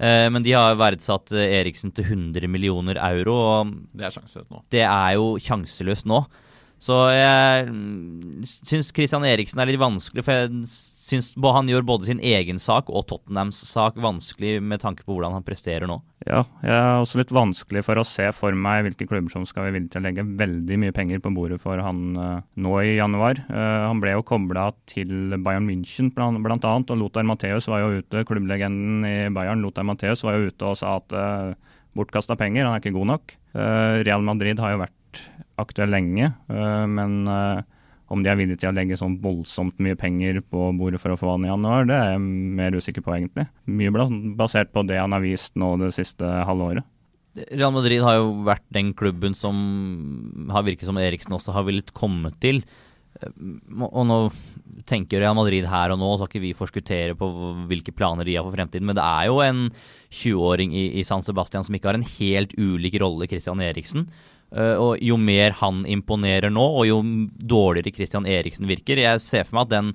Eh, 0.00 0.26
men 0.32 0.44
de 0.46 0.54
har 0.56 0.78
verdsatt 0.80 1.34
eh, 1.36 1.58
Eriksen 1.60 1.92
til 1.96 2.08
100 2.08 2.48
millioner 2.50 3.00
euro. 3.10 3.64
Det 3.92 4.08
er 4.08 4.14
sjanseløst 4.14 4.52
nå. 4.52 4.62
Det 4.72 4.86
er 4.86 5.16
jo 5.18 5.34
sjanseløst 5.42 6.08
nå. 6.10 6.24
Så 6.80 6.96
jeg 7.12 7.66
syns 8.48 8.88
Christian 8.96 9.26
Eriksen 9.28 9.60
er 9.60 9.68
litt 9.68 9.80
vanskelig, 9.80 10.24
for 10.24 10.32
jeg 10.32 10.64
syns 11.10 11.34
han 11.36 11.68
gjør 11.68 11.84
både 11.86 12.08
sin 12.08 12.22
egen 12.24 12.60
sak 12.62 12.88
og 12.88 13.04
Tottenhams 13.10 13.58
sak 13.68 13.98
vanskelig 14.00 14.60
med 14.64 14.80
tanke 14.80 15.04
på 15.04 15.12
hvordan 15.12 15.34
han 15.36 15.44
presterer 15.44 15.84
nå. 15.90 15.98
Ja, 16.24 16.42
jeg 16.64 16.72
er 16.72 17.00
også 17.00 17.20
litt 17.20 17.32
vanskelig 17.34 17.82
for 17.84 18.00
å 18.00 18.06
se 18.06 18.26
for 18.36 18.56
meg 18.56 18.86
hvilke 18.86 19.08
klubber 19.10 19.32
som 19.32 19.44
skal 19.48 19.66
være 19.66 19.76
villige 19.76 19.94
til 19.94 20.02
å 20.02 20.06
legge 20.06 20.24
veldig 20.40 20.78
mye 20.80 20.94
penger 20.96 21.22
på 21.24 21.32
bordet 21.36 21.60
for 21.62 21.80
han 21.84 22.00
uh, 22.16 22.42
nå 22.60 22.76
i 22.84 22.94
januar. 22.98 23.42
Uh, 23.48 23.88
han 23.88 24.00
ble 24.00 24.14
jo 24.14 24.24
kobla 24.30 24.70
til 24.90 25.36
Bayern 25.36 25.68
München 25.68 26.12
blant, 26.16 26.40
annet, 26.40 26.92
og 26.92 27.00
Lothar 27.00 27.26
Matheus 27.28 27.68
var 27.72 27.84
jo 27.84 28.00
ute, 28.00 28.24
klubblegenden 28.28 29.04
i 29.08 29.16
Bayern 29.34 29.64
Lothar 29.64 29.88
Matheus 29.88 30.24
var 30.24 30.38
jo 30.38 30.48
ute 30.48 30.72
og 30.72 30.80
sa 30.80 30.96
at 31.00 31.16
uh, 31.16 31.76
bortkasta 31.96 32.38
penger, 32.40 32.64
han 32.64 32.76
er 32.76 32.84
ikke 32.84 32.96
god 32.96 33.16
nok. 33.16 33.36
Real 33.50 34.22
Madrid 34.22 34.60
har 34.62 34.76
jo 34.76 34.84
vært 34.84 35.24
aktuell 35.60 35.92
lenge, 35.94 36.32
uh, 36.50 36.86
men 36.90 37.20
uh, 37.28 37.60
om 38.10 38.24
de 38.24 38.30
er 38.32 38.38
villige 38.40 38.62
til 38.62 38.72
å 38.72 38.74
legge 38.74 38.98
sånn 38.98 39.20
voldsomt 39.22 39.78
mye 39.82 39.98
penger 39.98 40.40
på 40.42 40.70
bordet 40.78 41.00
for 41.02 41.14
å 41.14 41.18
få 41.20 41.36
han 41.36 41.46
i 41.46 41.52
januar, 41.52 41.86
det 41.86 41.96
er 41.96 42.14
jeg 42.14 42.24
mer 42.58 42.78
usikker 42.78 43.06
på, 43.06 43.14
egentlig. 43.14 43.46
Mye 43.70 44.08
basert 44.38 44.72
på 44.74 44.82
det 44.88 44.98
han 44.98 45.14
har 45.14 45.22
vist 45.22 45.54
nå 45.60 45.76
det 45.82 45.92
siste 45.94 46.26
halve 46.26 46.72
året. 46.72 46.88
Real 47.38 47.70
Madrid 47.70 48.02
har 48.02 48.18
jo 48.18 48.30
vært 48.46 48.66
den 48.74 48.90
klubben 48.98 49.36
som 49.38 50.48
har 50.50 50.66
virket 50.66 50.88
som 50.88 50.98
Eriksen 50.98 51.36
også 51.36 51.54
har 51.54 51.66
villet 51.68 51.92
komme 51.94 52.32
til. 52.42 52.64
Og 53.20 54.02
nå 54.06 54.16
tenker 54.88 55.20
Real 55.22 55.36
Madrid 55.36 55.66
her 55.68 55.92
og 55.92 56.00
nå, 56.00 56.10
så 56.16 56.26
skal 56.26 56.38
ikke 56.38 56.46
vi 56.48 56.56
forskuttere 56.56 57.16
på 57.18 57.28
hvilke 57.70 57.94
planer 57.94 58.26
de 58.26 58.36
har 58.38 58.46
for 58.46 58.56
fremtiden, 58.56 58.86
men 58.88 58.98
det 58.98 59.04
er 59.04 59.28
jo 59.28 59.40
en 59.44 59.64
20-åring 60.08 60.74
i, 60.74 60.84
i, 60.98 61.06
San 61.06 61.24
Sebastian 61.26 61.66
som 61.66 61.76
ikke 61.76 61.90
har 61.90 61.98
en 61.98 62.06
helt 62.16 62.54
ulik 62.58 62.96
rolle 63.02 63.28
Christian 63.30 63.62
Eriksen. 63.62 64.08
Uh, 64.50 64.76
og 64.82 65.02
Jo 65.04 65.14
mer 65.20 65.54
han 65.60 65.84
imponerer 65.86 66.50
nå, 66.50 66.62
og 66.80 66.86
jo 66.88 66.98
dårligere 67.38 67.94
Christian 67.94 68.26
Eriksen 68.26 68.66
virker 68.66 68.98
Jeg 68.98 69.20
ser 69.22 69.44
for 69.46 69.60
meg 69.60 69.68
at 69.68 69.74
den 69.76 69.92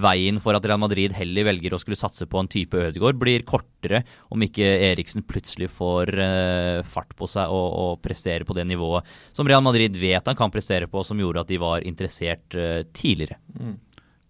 veien 0.00 0.40
for 0.40 0.56
at 0.56 0.64
Real 0.68 0.80
Madrid 0.80 1.12
heller 1.16 1.46
velger 1.48 1.74
å 1.76 1.80
skulle 1.80 1.96
satse 1.96 2.24
på 2.28 2.40
en 2.40 2.48
type 2.48 2.76
Ødegaard, 2.76 3.20
blir 3.20 3.44
kortere 3.48 4.02
om 4.32 4.44
ikke 4.44 4.64
Eriksen 4.90 5.24
plutselig 5.28 5.68
får 5.72 6.14
uh, 6.16 6.80
fart 6.88 7.12
på 7.18 7.28
seg 7.28 7.52
og, 7.52 7.68
og 7.82 8.00
presterer 8.04 8.48
på 8.48 8.56
det 8.56 8.64
nivået 8.68 9.08
som 9.36 9.48
Real 9.48 9.64
Madrid 9.64 9.96
vet 10.00 10.28
han 10.28 10.38
kan 10.38 10.52
prestere 10.52 10.88
på, 10.88 11.04
som 11.04 11.20
gjorde 11.20 11.44
at 11.44 11.52
de 11.52 11.60
var 11.60 11.84
interessert 11.84 12.56
uh, 12.56 12.80
tidligere. 12.96 13.36
Mm. 13.60 13.76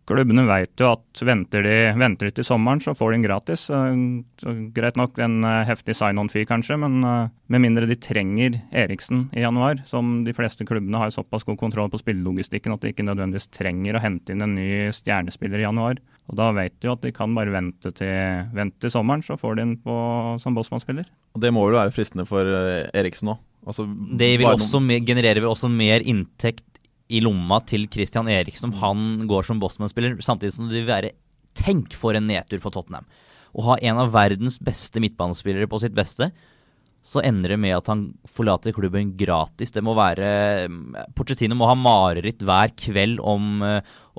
Klubbene 0.08 0.46
vet 0.48 0.80
jo 0.80 0.94
at 0.94 1.20
venter 1.28 1.64
de, 1.66 1.74
venter 2.00 2.30
de, 2.30 2.34
til 2.38 2.46
sommeren, 2.46 2.80
så 2.80 2.94
får 2.96 3.12
de 3.12 3.18
den 3.18 3.26
gratis. 3.26 3.66
greit 4.74 4.96
nok 4.96 5.18
en 5.20 5.42
eh, 5.44 5.66
heftig 5.68 5.96
sign-on-fee 5.98 6.48
kanskje, 6.48 6.78
men 6.80 7.02
uh, 7.04 7.28
med 7.52 7.64
mindre 7.66 7.88
de 7.88 7.96
trenger 8.00 8.56
Eriksen 8.72 9.26
i 9.36 9.44
januar, 9.44 9.82
som 9.88 10.22
de 10.24 10.32
fleste 10.36 10.64
klubbene 10.68 11.02
har 11.02 11.12
såpass 11.12 11.44
god 11.44 11.58
kontroll 11.60 11.90
på 11.92 12.00
spillelogistikken 12.00 12.72
at 12.72 12.84
de 12.84 12.94
ikke 12.94 13.04
nødvendigvis 13.04 13.50
trenger 13.52 13.98
å 13.98 14.02
hente 14.04 14.32
inn 14.32 14.44
en 14.44 14.56
ny 14.56 14.88
stjernespiller 14.96 15.60
i 15.60 15.66
januar. 15.66 16.00
Og 16.28 16.36
Da 16.40 16.48
vet 16.56 16.74
de 16.80 16.88
jo 16.88 16.94
at 16.96 17.04
de 17.04 17.12
kan 17.12 17.36
bare 17.36 17.52
vente 17.52 17.92
til, 17.96 18.48
vente 18.56 18.80
til 18.80 18.92
sommeren, 18.92 19.24
så 19.24 19.36
får 19.40 19.56
de 19.56 19.64
den 19.64 19.76
på, 19.84 19.94
som 20.40 20.56
Bosman-spiller. 20.56 21.08
Og 21.36 21.44
Det 21.44 21.52
må 21.52 21.66
vel 21.68 21.80
være 21.80 21.94
fristende 21.94 22.28
for 22.28 22.48
eh, 22.48 22.88
Eriksen 22.96 23.34
òg? 23.34 23.44
Altså, 23.68 23.84
det 24.16 24.30
vil 24.40 24.48
også 24.48 24.80
generere 25.04 25.44
også 25.44 25.68
mer 25.68 26.00
inntekt 26.00 26.77
i 27.08 27.22
lomma 27.24 27.60
til 27.64 27.86
Christian 27.92 28.28
Eriksen 28.30 28.70
om 28.70 28.76
han 28.82 29.06
går 29.30 29.46
som 29.48 29.62
Bosman-spiller, 29.62 30.18
samtidig 30.24 30.54
som 30.56 30.68
det 30.68 30.82
vil 30.82 30.90
være 30.90 31.14
Tenk 31.58 31.96
for 31.98 32.14
en 32.14 32.28
nedtur 32.28 32.60
for 32.62 32.70
Tottenham. 32.70 33.08
Å 33.58 33.64
ha 33.66 33.74
en 33.82 33.98
av 33.98 34.12
verdens 34.14 34.60
beste 34.62 35.00
midtbanespillere 35.02 35.66
på 35.66 35.80
sitt 35.82 35.96
beste, 35.96 36.28
så 37.02 37.22
ender 37.24 37.54
det 37.54 37.58
med 37.58 37.72
at 37.74 37.88
han 37.90 38.04
forlater 38.30 38.74
klubben 38.76 39.14
gratis. 39.18 39.72
Det 39.74 39.82
må 39.82 39.94
være 39.98 40.68
Porcettino 41.18 41.56
må 41.58 41.66
ha 41.70 41.74
mareritt 41.78 42.44
hver 42.46 42.70
kveld 42.78 43.18
om, 43.18 43.64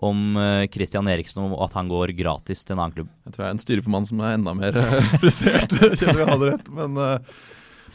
om 0.03 0.41
Christian 0.73 1.07
Eriksen 1.11 1.45
og 1.45 1.55
at 1.67 1.77
han 1.77 1.91
går 1.91 2.15
gratis 2.17 2.65
til 2.65 2.75
en 2.75 2.83
annen 2.83 2.97
klubb. 2.97 3.13
Jeg 3.29 3.35
tror 3.35 3.45
jeg 3.45 3.51
er 3.51 3.55
en 3.55 3.63
styreformann 3.63 4.09
som 4.09 4.25
er 4.25 4.35
enda 4.39 4.57
mer 4.57 4.81
frustrert, 5.21 5.77
kjenner 5.93 6.19
vi 6.23 6.29
hadde 6.33 6.51
rett. 6.51 6.73
Men 6.75 6.99
uh 6.99 7.47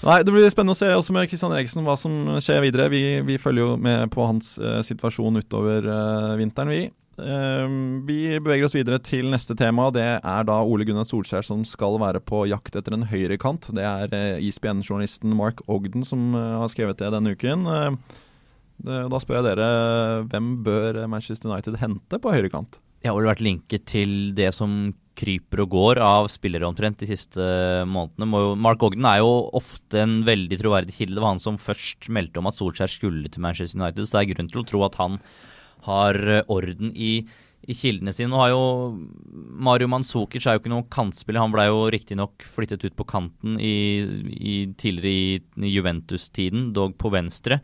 Nei, 0.04 0.20
Det 0.20 0.34
blir 0.34 0.50
spennende 0.52 0.75
å 0.75 0.76
se 0.76 0.90
også 0.92 1.14
med 1.16 1.30
Kristian 1.30 1.54
Eriksen 1.56 1.87
hva 1.87 1.94
som 1.96 2.37
skjer 2.44 2.61
videre. 2.66 2.90
Vi, 2.92 3.00
vi 3.25 3.38
følger 3.40 3.64
jo 3.64 3.76
med 3.80 4.11
på 4.12 4.26
hans 4.28 4.58
uh, 4.61 4.82
situasjon 4.84 5.40
utover 5.40 5.87
uh, 5.88 6.34
vinteren, 6.37 6.73
vi. 6.75 6.82
Uh, 7.16 8.02
vi 8.04 8.18
beveger 8.37 8.66
oss 8.66 8.76
videre 8.76 8.99
til 9.00 9.30
neste 9.32 9.56
tema. 9.56 9.88
Det 9.94 10.04
er 10.18 10.44
da 10.44 10.58
Ole 10.61 10.84
Gunnar 10.84 11.08
Solskjær 11.08 11.46
som 11.46 11.62
skal 11.68 11.96
være 12.02 12.20
på 12.20 12.42
jakt 12.50 12.76
etter 12.76 12.96
en 12.96 13.06
høyrekant. 13.08 13.70
Det 13.73 13.87
er 13.88 14.12
uh, 14.12 14.44
ISBN-journalisten 14.44 15.32
Mark 15.38 15.64
Ogden 15.73 16.04
som 16.04 16.37
har 16.37 16.68
skrevet 16.73 17.00
det 17.00 17.08
denne 17.14 17.32
uken. 17.32 17.64
da 18.84 19.23
spør 19.23 19.40
jeg 19.40 19.46
dere, 19.46 19.68
hvem 20.28 20.56
bør 20.66 21.06
Manchester 21.08 21.49
United 21.49 21.80
hente 21.80 22.20
på 22.20 22.34
høyrekant? 22.34 22.76
Jeg 23.00 23.12
har 23.12 23.16
vel 23.16 23.32
vært 23.32 23.44
linket 23.44 23.88
til 23.88 24.34
det 24.37 24.50
som 24.56 24.92
kryper 25.18 25.62
og 25.64 25.73
går 25.75 26.00
av 26.02 26.28
spillere 26.33 26.66
omtrent 26.66 26.99
de 27.00 27.09
siste 27.09 27.44
månedene. 27.88 28.56
Mark 28.61 28.83
Ogden 28.87 29.06
er 29.09 29.21
jo 29.23 29.33
ofte 29.54 30.02
en 30.02 30.21
veldig 30.26 30.59
troverdig 30.61 30.97
kilde. 30.97 31.16
Det 31.16 31.25
var 31.25 31.35
han 31.37 31.42
som 31.42 31.61
først 31.61 32.09
meldte 32.12 32.42
om 32.42 32.50
at 32.50 32.59
Solskjær 32.59 32.90
skulle 32.90 33.30
til 33.30 33.44
Manchester 33.44 33.80
United, 33.80 34.06
så 34.06 34.18
det 34.18 34.23
er 34.25 34.33
grunn 34.35 34.50
til 34.50 34.62
å 34.62 34.68
tro 34.68 34.85
at 34.87 34.99
han 35.00 35.21
har 35.85 36.18
orden 36.50 36.90
i, 36.97 37.12
i 37.68 37.76
kildene 37.76 38.14
sine. 38.16 38.33
Nå 38.33 38.40
har 38.40 38.52
jo 38.54 38.64
Mario 39.68 39.88
Manzukic 39.92 40.47
er 40.47 40.56
jo 40.56 40.64
ikke 40.64 40.73
noen 40.73 40.90
kantspiller. 40.92 41.44
Han 41.44 41.54
ble 41.54 41.68
jo 41.68 41.87
riktignok 41.92 42.44
flyttet 42.56 42.85
ut 42.87 42.97
på 42.99 43.06
kanten 43.09 43.59
i, 43.61 43.76
i 44.35 44.56
tidligere 44.80 45.64
i 45.68 45.75
Juventus-tiden, 45.76 46.73
dog 46.76 46.97
på 47.00 47.12
venstre. 47.14 47.61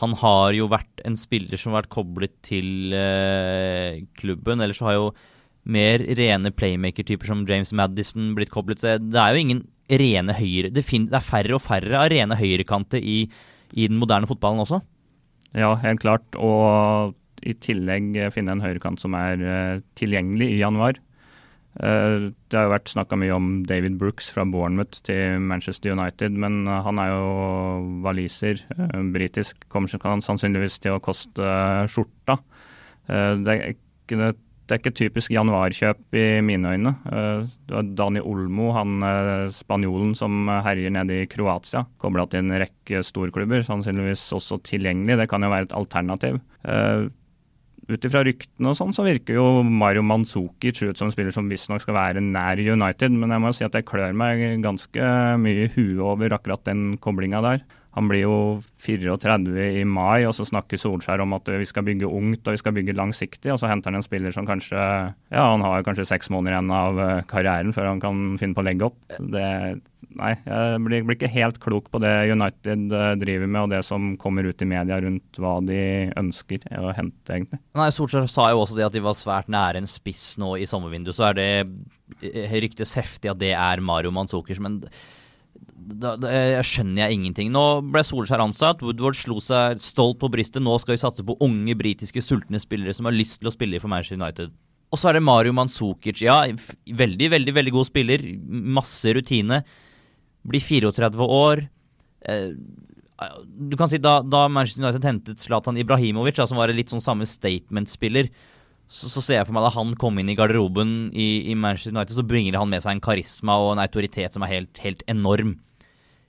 Han 0.00 0.16
har 0.22 0.54
jo 0.56 0.70
vært 0.72 1.02
en 1.06 1.16
spiller 1.18 1.60
som 1.60 1.72
har 1.72 1.82
vært 1.82 1.92
koblet 1.92 2.34
til 2.46 2.94
eh, 2.96 4.02
klubben. 4.18 4.62
Ellers 4.64 4.80
så 4.80 4.88
har 4.88 4.98
jo 4.98 5.10
mer 5.62 6.02
rene 6.18 6.50
playmaker-typer 6.54 7.28
som 7.28 7.44
James 7.48 7.72
Madison 7.76 8.32
blitt 8.36 8.52
koblet 8.52 8.82
til. 8.82 8.98
Det 9.12 9.20
er 9.20 9.34
jo 9.34 9.44
ingen 9.44 9.62
rene 9.92 10.34
høyre 10.36 10.70
det, 10.72 10.84
det, 10.88 11.14
er 11.14 11.24
færre 11.24 11.56
og 11.56 11.62
færre 11.62 11.98
av 11.98 12.10
rene 12.12 12.38
høyrekanter 12.38 13.02
i, 13.02 13.26
i, 13.72 13.86
den 13.86 13.98
moderne 14.00 14.28
fotballen 14.30 14.62
også. 14.64 14.80
Ja, 15.52 15.74
helt 15.82 16.02
klart. 16.04 16.26
Og 16.40 17.14
i 17.42 17.54
tillegg 17.58 18.14
finne 18.34 18.54
en 18.54 18.62
høyrekant 18.64 19.02
som 19.02 19.16
er 19.18 19.42
uh, 19.42 19.80
tilgjengelig 19.98 20.52
i 20.54 20.60
januar. 20.62 21.00
Uh, 21.72 22.30
det 22.52 22.56
har 22.56 22.68
jo 22.68 22.74
vært 22.74 22.92
snakka 22.92 23.18
mye 23.20 23.34
om 23.34 23.50
David 23.68 23.98
Brooks 24.00 24.28
fra 24.32 24.44
Bournemouth 24.48 25.02
til 25.06 25.42
Manchester 25.42 25.94
United, 25.96 26.38
men 26.38 26.62
uh, 26.70 26.80
han 26.86 27.00
er 27.02 27.12
jo 27.12 27.26
waliser, 28.06 28.62
britisk, 29.14 29.66
kommer 29.72 29.92
sannsynligvis 29.92 30.80
til 30.84 30.96
å 30.96 31.02
koste 31.04 31.52
skjorta. 31.92 32.38
det 33.08 33.52
er 33.52 33.74
ikke 33.74 34.18
det 34.20 34.32
det 34.72 34.78
er 34.78 34.80
ikke 34.80 34.96
typisk 34.96 35.32
januarkjøp 35.34 36.16
i 36.16 36.26
mine 36.40 36.72
øyne. 36.72 36.94
Uh, 37.04 37.82
Dani 37.92 38.22
Olmo, 38.24 38.70
han 38.72 39.04
uh, 39.04 39.52
spanjolen 39.52 40.14
som 40.16 40.48
herjer 40.64 40.94
nede 40.96 41.18
i 41.20 41.26
Kroatia, 41.28 41.84
kobla 42.00 42.24
til 42.32 42.40
en 42.40 42.56
rekke 42.62 43.02
storklubber, 43.04 43.66
sannsynligvis 43.66 44.24
også 44.32 44.62
tilgjengelig. 44.64 45.18
Det 45.20 45.28
kan 45.28 45.44
jo 45.44 45.52
være 45.52 45.68
et 45.68 45.76
alternativ. 45.76 46.40
Uh, 46.64 47.12
Ut 47.90 48.04
ifra 48.06 48.20
ryktene 48.22 48.70
og 48.70 48.76
sånn, 48.78 48.92
så 48.94 49.02
virker 49.02 49.34
jo 49.34 49.44
Mario 49.66 50.04
Manzukic 50.06 50.78
ut 50.84 50.96
som 50.96 51.08
en 51.08 51.12
spiller 51.12 51.34
som 51.34 51.48
visstnok 51.50 51.82
skal 51.82 51.96
være 51.96 52.22
nær 52.22 52.60
United, 52.62 53.10
men 53.10 53.34
jeg 53.34 53.42
må 53.42 53.50
si 53.52 53.66
at 53.66 53.74
jeg 53.74 53.88
klør 53.88 54.14
meg 54.16 54.62
ganske 54.62 55.08
mye 55.42 55.66
i 55.66 55.70
huet 55.74 55.98
over 56.06 56.36
akkurat 56.38 56.62
den 56.70 56.94
koblinga 57.02 57.42
der. 57.44 57.64
Han 57.92 58.08
blir 58.08 58.22
jo 58.24 58.36
34 58.80 59.66
i 59.82 59.84
mai, 59.84 60.24
og 60.24 60.32
så 60.36 60.46
snakker 60.48 60.80
Solskjær 60.80 61.20
om 61.24 61.34
at 61.36 61.48
vi 61.60 61.66
skal 61.68 61.84
bygge 61.84 62.08
ungt 62.08 62.46
og 62.46 62.56
vi 62.56 62.60
skal 62.60 62.72
bygge 62.78 62.96
langsiktig. 62.96 63.50
Og 63.52 63.60
så 63.60 63.68
henter 63.68 63.92
han 63.92 64.00
en 64.00 64.06
spiller 64.06 64.32
som 64.32 64.48
kanskje 64.48 64.80
ja, 64.80 65.42
han 65.42 65.64
har 65.64 65.84
kanskje 65.84 66.08
seks 66.08 66.32
måneder 66.32 66.56
igjen 66.56 66.72
av 66.72 67.00
eh, 67.04 67.20
karrieren 67.28 67.74
før 67.76 67.90
han 67.90 68.00
kan 68.02 68.24
finne 68.40 68.56
på 68.56 68.64
å 68.64 68.66
legge 68.70 68.88
opp. 68.88 68.98
Det, 69.20 69.44
nei, 70.16 70.32
jeg 70.40 70.82
blir, 70.86 71.04
blir, 71.04 71.18
ikke 71.18 71.32
helt 71.36 71.60
klok 71.60 71.92
på 71.92 72.00
det 72.02 72.14
United 72.32 72.96
eh, 72.96 73.12
driver 73.20 73.52
med, 73.52 73.60
og 73.66 73.76
det 73.76 73.84
som 73.84 74.14
kommer 74.20 74.48
ut 74.48 74.64
i 74.64 74.72
media 74.72 75.00
rundt 75.04 75.42
hva 75.42 75.58
de 75.68 75.82
ønsker 76.16 76.64
å 76.80 76.96
hente, 76.96 77.28
egentlig. 77.28 77.60
Nei, 77.76 77.92
Solskjær 77.92 78.28
sa 78.32 78.48
jo 78.54 78.64
også 78.64 78.80
det 78.80 78.88
at 78.88 78.96
de 78.96 79.04
var 79.04 79.20
svært 79.20 79.52
nære 79.52 79.84
en 79.84 79.90
spiss 79.90 80.38
nå 80.40 80.56
i 80.56 80.68
sommervinduet. 80.70 81.18
Så 81.18 81.28
er 81.28 81.42
det 81.42 81.50
eh, 82.24 82.60
ryktes 82.64 82.96
heftig 82.96 83.36
at 83.36 83.44
det 83.44 83.52
er 83.52 83.84
Mario 83.84 84.16
Manzukers. 84.16 84.64
men 84.64 84.80
da, 85.92 86.14
da, 86.16 86.30
jeg 86.30 86.66
skjønner 86.68 87.04
jeg 87.04 87.18
ingenting. 87.18 87.52
Nå 87.54 87.64
ble 87.92 88.02
Solskjær 88.06 88.42
ansatt. 88.44 88.82
Woodward 88.84 89.18
slo 89.18 89.38
seg 89.42 89.80
stolt 89.82 90.20
på 90.22 90.30
brystet. 90.32 90.62
Nå 90.64 90.74
skal 90.82 90.96
vi 90.96 91.02
satse 91.02 91.24
på 91.26 91.36
unge 91.44 91.76
britiske 91.78 92.22
sultne 92.24 92.60
spillere 92.62 92.94
som 92.96 93.08
har 93.08 93.16
lyst 93.16 93.40
til 93.40 93.50
å 93.50 93.54
spille 93.54 93.80
for 93.82 93.92
Manchester 93.92 94.20
United. 94.20 94.54
Og 94.92 95.00
så 95.00 95.08
er 95.08 95.16
det 95.16 95.24
Mario 95.24 95.54
Manzukic. 95.56 96.20
Ja, 96.24 96.42
veldig, 97.02 97.30
veldig 97.32 97.56
veldig 97.56 97.74
god 97.74 97.88
spiller. 97.88 98.24
Masse 98.78 99.14
rutine. 99.16 99.62
Blir 100.48 100.64
34 100.64 101.28
år. 101.32 101.64
Eh, 102.28 102.50
du 103.70 103.76
kan 103.78 103.90
si 103.90 104.00
Da, 104.02 104.20
da 104.22 104.48
Manchester 104.48 104.82
United 104.82 105.06
hentet 105.06 105.42
Zlatan 105.42 105.78
Ibrahimovic, 105.80 106.36
da, 106.36 106.46
som 106.50 106.58
var 106.60 106.68
en 106.68 106.78
litt 106.78 106.92
sånn 106.92 107.04
samme 107.04 107.28
statement-spiller, 107.28 108.28
så, 108.92 109.08
så, 109.08 109.22
ser 109.24 109.38
jeg 109.38 109.48
for 109.48 109.56
meg 109.56 109.64
da 109.64 109.72
han 109.72 109.92
kom 110.00 110.18
inn 110.20 110.30
i 110.32 110.36
garderoben 110.36 111.10
i, 111.16 111.28
i, 111.48 111.56
Manchester 111.58 111.94
United, 111.94 112.16
så 112.18 112.26
bringer 112.28 112.58
han 112.60 112.68
med 112.68 112.84
seg 112.84 112.96
en 112.96 113.04
karisma 113.04 113.56
og 113.62 113.74
en 113.74 113.84
autoritet 113.84 114.36
som 114.36 114.44
er 114.44 114.52
helt, 114.52 114.82
helt 114.84 115.04
enorm. 115.10 115.56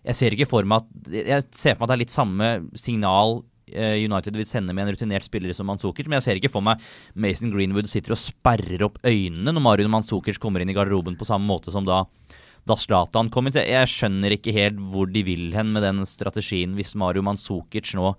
Jeg 0.04 0.20
ser 0.20 0.36
ikke 0.36 0.50
for 0.52 0.68
meg 0.68 0.84
at 0.84 1.12
Jeg 1.16 1.48
ser 1.56 1.76
for 1.76 1.84
meg 1.84 1.88
at 1.88 1.92
det 1.92 1.96
er 1.96 2.04
litt 2.04 2.16
samme 2.16 2.48
signal 2.80 3.38
eh, 3.72 4.00
United 4.04 4.36
vil 4.40 4.48
sende 4.48 4.76
med 4.76 4.86
en 4.86 4.96
rutinert 4.96 5.28
spiller 5.28 5.56
som 5.56 5.68
Manzukic, 5.68 6.08
men 6.08 6.20
jeg 6.20 6.28
ser 6.28 6.40
ikke 6.40 6.52
for 6.52 6.66
meg 6.66 6.84
Mason 7.16 7.52
Greenwood 7.54 7.92
sitter 7.92 8.16
og 8.16 8.22
sperrer 8.22 8.88
opp 8.88 9.00
øynene 9.04 9.52
når 9.52 9.68
Mario 9.68 9.92
Manzukic 9.92 10.40
kommer 10.44 10.64
inn 10.64 10.72
i 10.72 10.78
garderoben 10.78 11.20
på 11.20 11.28
samme 11.28 11.48
måte 11.50 11.74
som 11.74 11.88
da 11.88 12.06
da 12.64 12.78
Zlatan 12.80 13.28
kom 13.28 13.50
inn. 13.50 13.58
Jeg 13.60 13.90
skjønner 13.92 14.38
ikke 14.38 14.54
helt 14.56 14.78
hvor 14.94 15.10
de 15.12 15.24
vil 15.28 15.50
hen 15.56 15.74
med 15.76 15.84
den 15.84 16.06
strategien 16.08 16.78
hvis 16.78 16.94
Mario 17.00 17.24
Manzukic 17.26 17.92
nå 17.98 18.14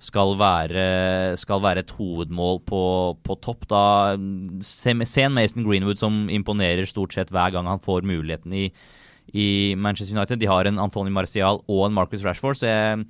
skal 0.00 0.32
være, 0.40 1.36
skal 1.36 1.60
være 1.60 1.84
et 1.84 1.92
hovedmål 1.92 2.62
på, 2.64 2.82
på 3.20 3.36
topp. 3.44 3.66
Da 3.68 3.82
Se 4.64 4.94
en 4.94 5.34
Mason 5.36 5.66
Greenwood 5.66 6.00
som 6.00 6.22
imponerer 6.32 6.88
stort 6.88 7.16
sett 7.16 7.32
hver 7.34 7.52
gang 7.52 7.68
han 7.68 7.82
får 7.84 8.06
muligheten 8.08 8.54
i, 8.56 8.70
i 9.36 9.48
Manchester 9.76 10.16
United. 10.16 10.40
De 10.40 10.48
har 10.48 10.66
en 10.66 10.80
Antony 10.80 11.12
Marcial 11.12 11.60
og 11.68 11.84
en 11.86 11.98
Marcus 11.98 12.24
Rashford, 12.24 12.62
så 12.62 12.70
jeg 12.70 13.04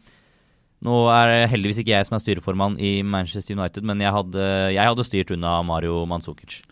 nå 0.80 0.96
er 1.12 1.26
det 1.28 1.50
heldigvis 1.52 1.82
ikke 1.82 1.92
jeg 1.92 2.08
som 2.08 2.16
er 2.16 2.22
styreformann 2.24 2.78
i 2.80 3.02
Manchester 3.04 3.52
United, 3.52 3.84
men 3.84 4.00
jeg 4.00 4.14
hadde, 4.16 4.44
jeg 4.72 4.88
hadde 4.88 5.04
styrt 5.04 5.32
unna 5.34 5.58
Mario 5.66 6.06
Manzukic. 6.08 6.62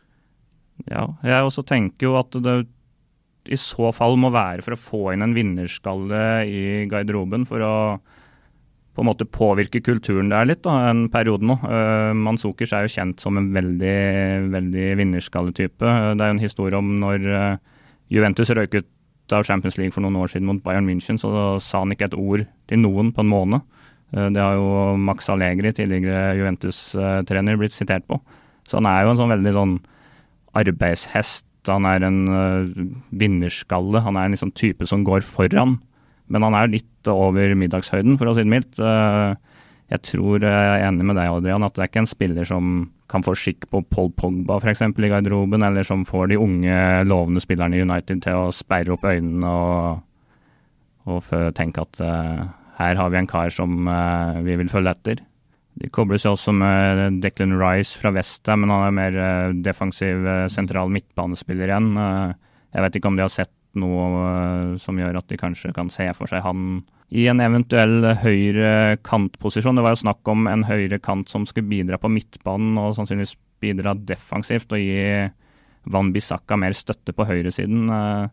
Ja, 0.89 1.05
jeg 1.27 1.45
også 1.45 1.65
tenker 1.69 2.09
jo 2.09 2.15
at 2.17 2.33
det 2.41 2.63
i 3.53 3.59
så 3.61 3.91
fall 3.97 4.17
må 4.21 4.31
være 4.33 4.65
for 4.65 4.75
å 4.75 4.81
få 4.81 5.03
inn 5.13 5.25
en 5.25 5.35
vinnerskalle 5.37 6.23
i 6.49 6.63
garderoben. 6.89 7.45
For 7.49 7.65
å 7.65 7.75
på 8.99 9.05
en 9.05 9.07
måte 9.13 9.29
påvirke 9.31 9.79
kulturen 9.87 10.33
der 10.33 10.49
litt, 10.49 10.65
da, 10.67 10.89
en 10.91 11.05
periode 11.13 11.47
nå. 11.47 11.55
Uh, 11.63 12.11
Manzukers 12.19 12.73
er 12.75 12.83
jo 12.83 12.91
kjent 12.97 13.23
som 13.23 13.37
en 13.39 13.53
veldig, 13.55 13.99
veldig 14.51 14.87
vinnerskalletype. 14.99 15.87
Uh, 15.87 16.17
det 16.19 16.25
er 16.25 16.33
jo 16.33 16.35
en 16.35 16.43
historie 16.43 16.81
om 16.81 16.89
når 16.99 17.29
uh, 17.31 17.61
Juventus 18.11 18.51
røyk 18.51 18.75
ut 18.81 19.37
av 19.39 19.47
Champions 19.47 19.79
League 19.79 19.95
for 19.95 20.03
noen 20.03 20.19
år 20.19 20.33
siden 20.33 20.49
mot 20.51 20.59
Bayern 20.65 20.89
München, 20.89 21.21
så 21.23 21.31
sa 21.63 21.85
han 21.85 21.95
ikke 21.95 22.09
et 22.09 22.19
ord 22.19 22.43
til 22.67 22.83
noen 22.83 23.15
på 23.15 23.23
en 23.23 23.31
måned. 23.31 23.63
Uh, 24.17 24.27
det 24.35 24.43
har 24.43 24.59
jo 24.59 24.97
Max 24.99 25.31
Allegri, 25.31 25.71
tidligere 25.79 26.35
Juventus-trener, 26.41 27.61
blitt 27.63 27.79
sitert 27.79 28.09
på. 28.11 28.19
Så 28.67 28.81
han 28.81 28.91
er 28.91 29.05
jo 29.05 29.15
en 29.15 29.23
sånn 29.23 29.35
veldig 29.37 29.55
sånn 29.61 29.79
arbeidshest. 30.59 31.47
Han 31.71 31.87
er 31.87 32.03
en 32.03 32.21
vinnerskalle. 33.15 34.03
Han 34.03 34.19
er 34.19 34.27
en 34.27 34.35
liksom 34.35 34.51
type 34.59 34.91
som 34.91 35.07
går 35.07 35.23
foran. 35.23 35.79
Men 36.29 36.45
han 36.45 36.57
er 36.59 36.73
litt 36.73 37.09
over 37.09 37.55
middagshøyden, 37.59 38.19
for 38.21 38.31
å 38.31 38.37
si 38.37 38.45
det 38.45 38.53
mildt. 38.53 38.81
Uh, 38.81 39.35
jeg 39.89 40.05
tror 40.05 40.45
jeg 40.45 40.53
er 40.53 40.85
enig 40.85 41.07
med 41.09 41.17
deg, 41.17 41.33
Adrian, 41.33 41.65
at 41.65 41.77
det 41.77 41.85
er 41.85 41.91
ikke 41.91 42.03
en 42.05 42.11
spiller 42.11 42.49
som 42.49 42.89
kan 43.09 43.25
få 43.25 43.33
skikk 43.39 43.65
på 43.73 43.81
Paul 43.89 44.11
Pogba 44.13 44.59
f.eks. 44.61 44.83
i 44.85 45.09
garderoben, 45.09 45.65
eller 45.65 45.87
som 45.87 46.05
får 46.05 46.29
de 46.33 46.41
unge, 46.41 46.77
lovende 47.09 47.41
spillerne 47.41 47.79
i 47.79 47.85
United 47.87 48.21
til 48.27 48.37
å 48.37 48.53
sperre 48.53 48.93
opp 48.95 49.07
øynene 49.09 49.49
og, 49.49 50.03
og 51.09 51.33
tenke 51.57 51.87
at 51.87 52.03
uh, 52.05 52.45
her 52.79 53.01
har 53.01 53.15
vi 53.15 53.21
en 53.23 53.31
kar 53.31 53.55
som 53.55 53.89
uh, 53.89 54.37
vi 54.45 54.59
vil 54.61 54.69
følge 54.69 54.93
etter. 54.93 55.25
De 55.79 55.89
kobles 55.95 56.27
jo 56.27 56.35
også 56.35 56.53
med 56.53 57.23
Declan 57.23 57.57
Rice 57.57 57.97
fra 57.97 58.13
Vesta, 58.13 58.59
men 58.59 58.75
han 58.75 58.91
er 58.91 58.97
mer 58.99 59.17
uh, 59.17 59.57
defensiv 59.65 60.29
sentral 60.53 60.93
midtbanespiller 60.93 61.73
igjen. 61.73 61.95
jeg 62.75 62.85
vet 62.85 63.01
ikke 63.01 63.09
om 63.09 63.17
de 63.17 63.25
har 63.25 63.33
sett 63.33 63.57
noe 63.81 64.79
som 64.83 64.99
gjør 64.99 65.21
at 65.21 65.29
de 65.31 65.39
kanskje 65.41 65.73
kan 65.77 65.91
se 65.93 66.07
for 66.17 66.31
seg 66.31 66.45
han 66.45 66.83
i 67.09 67.25
en 67.31 67.41
eventuell 67.41 68.05
høyre 68.21 68.99
kantposisjon. 69.07 69.79
Det 69.79 69.85
var 69.85 69.95
jo 69.95 70.03
snakk 70.03 70.29
om 70.29 70.49
en 70.51 70.67
høyre 70.69 70.99
kant 71.01 71.31
som 71.33 71.47
skulle 71.49 71.71
bidra 71.71 72.01
på 72.01 72.11
midtbanen 72.13 72.77
og 72.81 72.97
sannsynligvis 72.99 73.39
bidra 73.63 73.95
defensivt 73.97 74.75
og 74.77 74.83
gi 74.83 75.29
Van 75.89 76.13
Bissaka 76.13 76.59
mer 76.61 76.77
støtte 76.77 77.15
på 77.17 77.25
høyresiden 77.25 77.89
uh, 77.89 78.29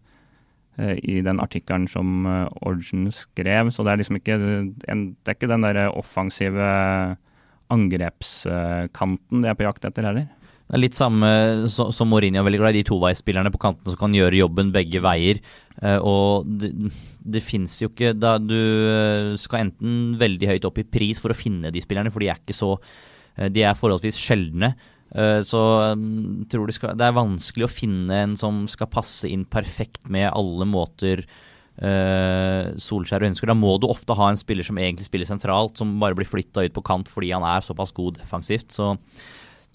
i 0.75 1.21
den 1.23 1.39
artikkelen 1.39 1.87
som 1.87 2.27
Orgen 2.67 3.07
skrev. 3.15 3.71
Så 3.71 3.85
det 3.87 3.93
er 3.93 4.01
liksom 4.01 4.19
ikke, 4.19 4.35
det 4.35 4.89
er 4.91 5.37
ikke 5.37 5.47
den 5.47 5.63
der 5.63 5.85
offensive 5.87 6.67
angrepskanten 7.71 9.41
de 9.41 9.49
er 9.49 9.55
på 9.57 9.65
jakt 9.65 9.87
etter 9.87 10.05
heller. 10.09 10.27
Det 10.65 10.73
er 10.73 10.81
litt 10.81 10.97
samme 10.97 11.27
som 11.69 12.09
Mourinho 12.09 12.41
er 12.41 12.45
veldig 12.47 12.59
glad 12.63 12.73
i, 12.73 12.79
de 12.81 12.87
toveispillerne 12.89 13.51
på 13.53 13.61
kantene 13.61 13.93
som 13.93 13.99
kan 14.01 14.15
gjøre 14.17 14.39
jobben 14.39 14.71
begge 14.73 15.01
veier. 15.05 15.37
Uh, 15.77 15.99
og 16.01 16.49
det, 16.57 16.71
det 17.21 17.43
fins 17.45 17.75
jo 17.81 17.89
ikke 17.91 18.13
da 18.15 18.37
Du 18.39 18.55
eh, 18.55 19.33
skal 19.41 19.65
enten 19.65 20.15
veldig 20.21 20.47
høyt 20.53 20.67
opp 20.69 20.77
i 20.79 20.85
pris 20.87 21.19
for 21.21 21.33
å 21.33 21.37
finne 21.37 21.71
de 21.73 21.81
spillerne, 21.83 22.11
for 22.13 22.23
de 22.23 22.29
er 22.31 22.41
ikke 22.41 22.55
så 22.55 22.75
uh, 22.77 23.47
De 23.51 23.65
er 23.65 23.77
forholdsvis 23.77 24.19
sjeldne. 24.19 24.73
Så 25.15 25.59
um, 25.95 26.41
tror 26.51 26.67
det, 26.67 26.73
skal, 26.75 26.95
det 26.97 27.05
er 27.05 27.13
vanskelig 27.15 27.67
å 27.67 27.71
finne 27.71 28.17
en 28.19 28.33
som 28.35 28.63
skal 28.67 28.89
passe 28.91 29.29
inn 29.29 29.45
perfekt 29.47 30.09
med 30.11 30.25
alle 30.27 30.65
måter 30.67 31.21
Solskjær 32.81 33.23
ønsker. 33.27 33.47
Da 33.47 33.55
må 33.55 33.77
du 33.79 33.85
ofte 33.87 34.17
ha 34.17 34.27
en 34.31 34.39
spiller 34.39 34.65
som 34.65 34.79
egentlig 34.81 35.07
spiller 35.07 35.29
sentralt, 35.29 35.77
som 35.79 35.93
bare 36.01 36.17
blir 36.17 36.27
flytta 36.27 36.65
ut 36.65 36.75
på 36.75 36.83
kant 36.89 37.11
fordi 37.11 37.31
han 37.31 37.45
er 37.47 37.63
såpass 37.63 37.95
god 37.95 38.17
defensivt. 38.19 38.75
Så 38.75 38.89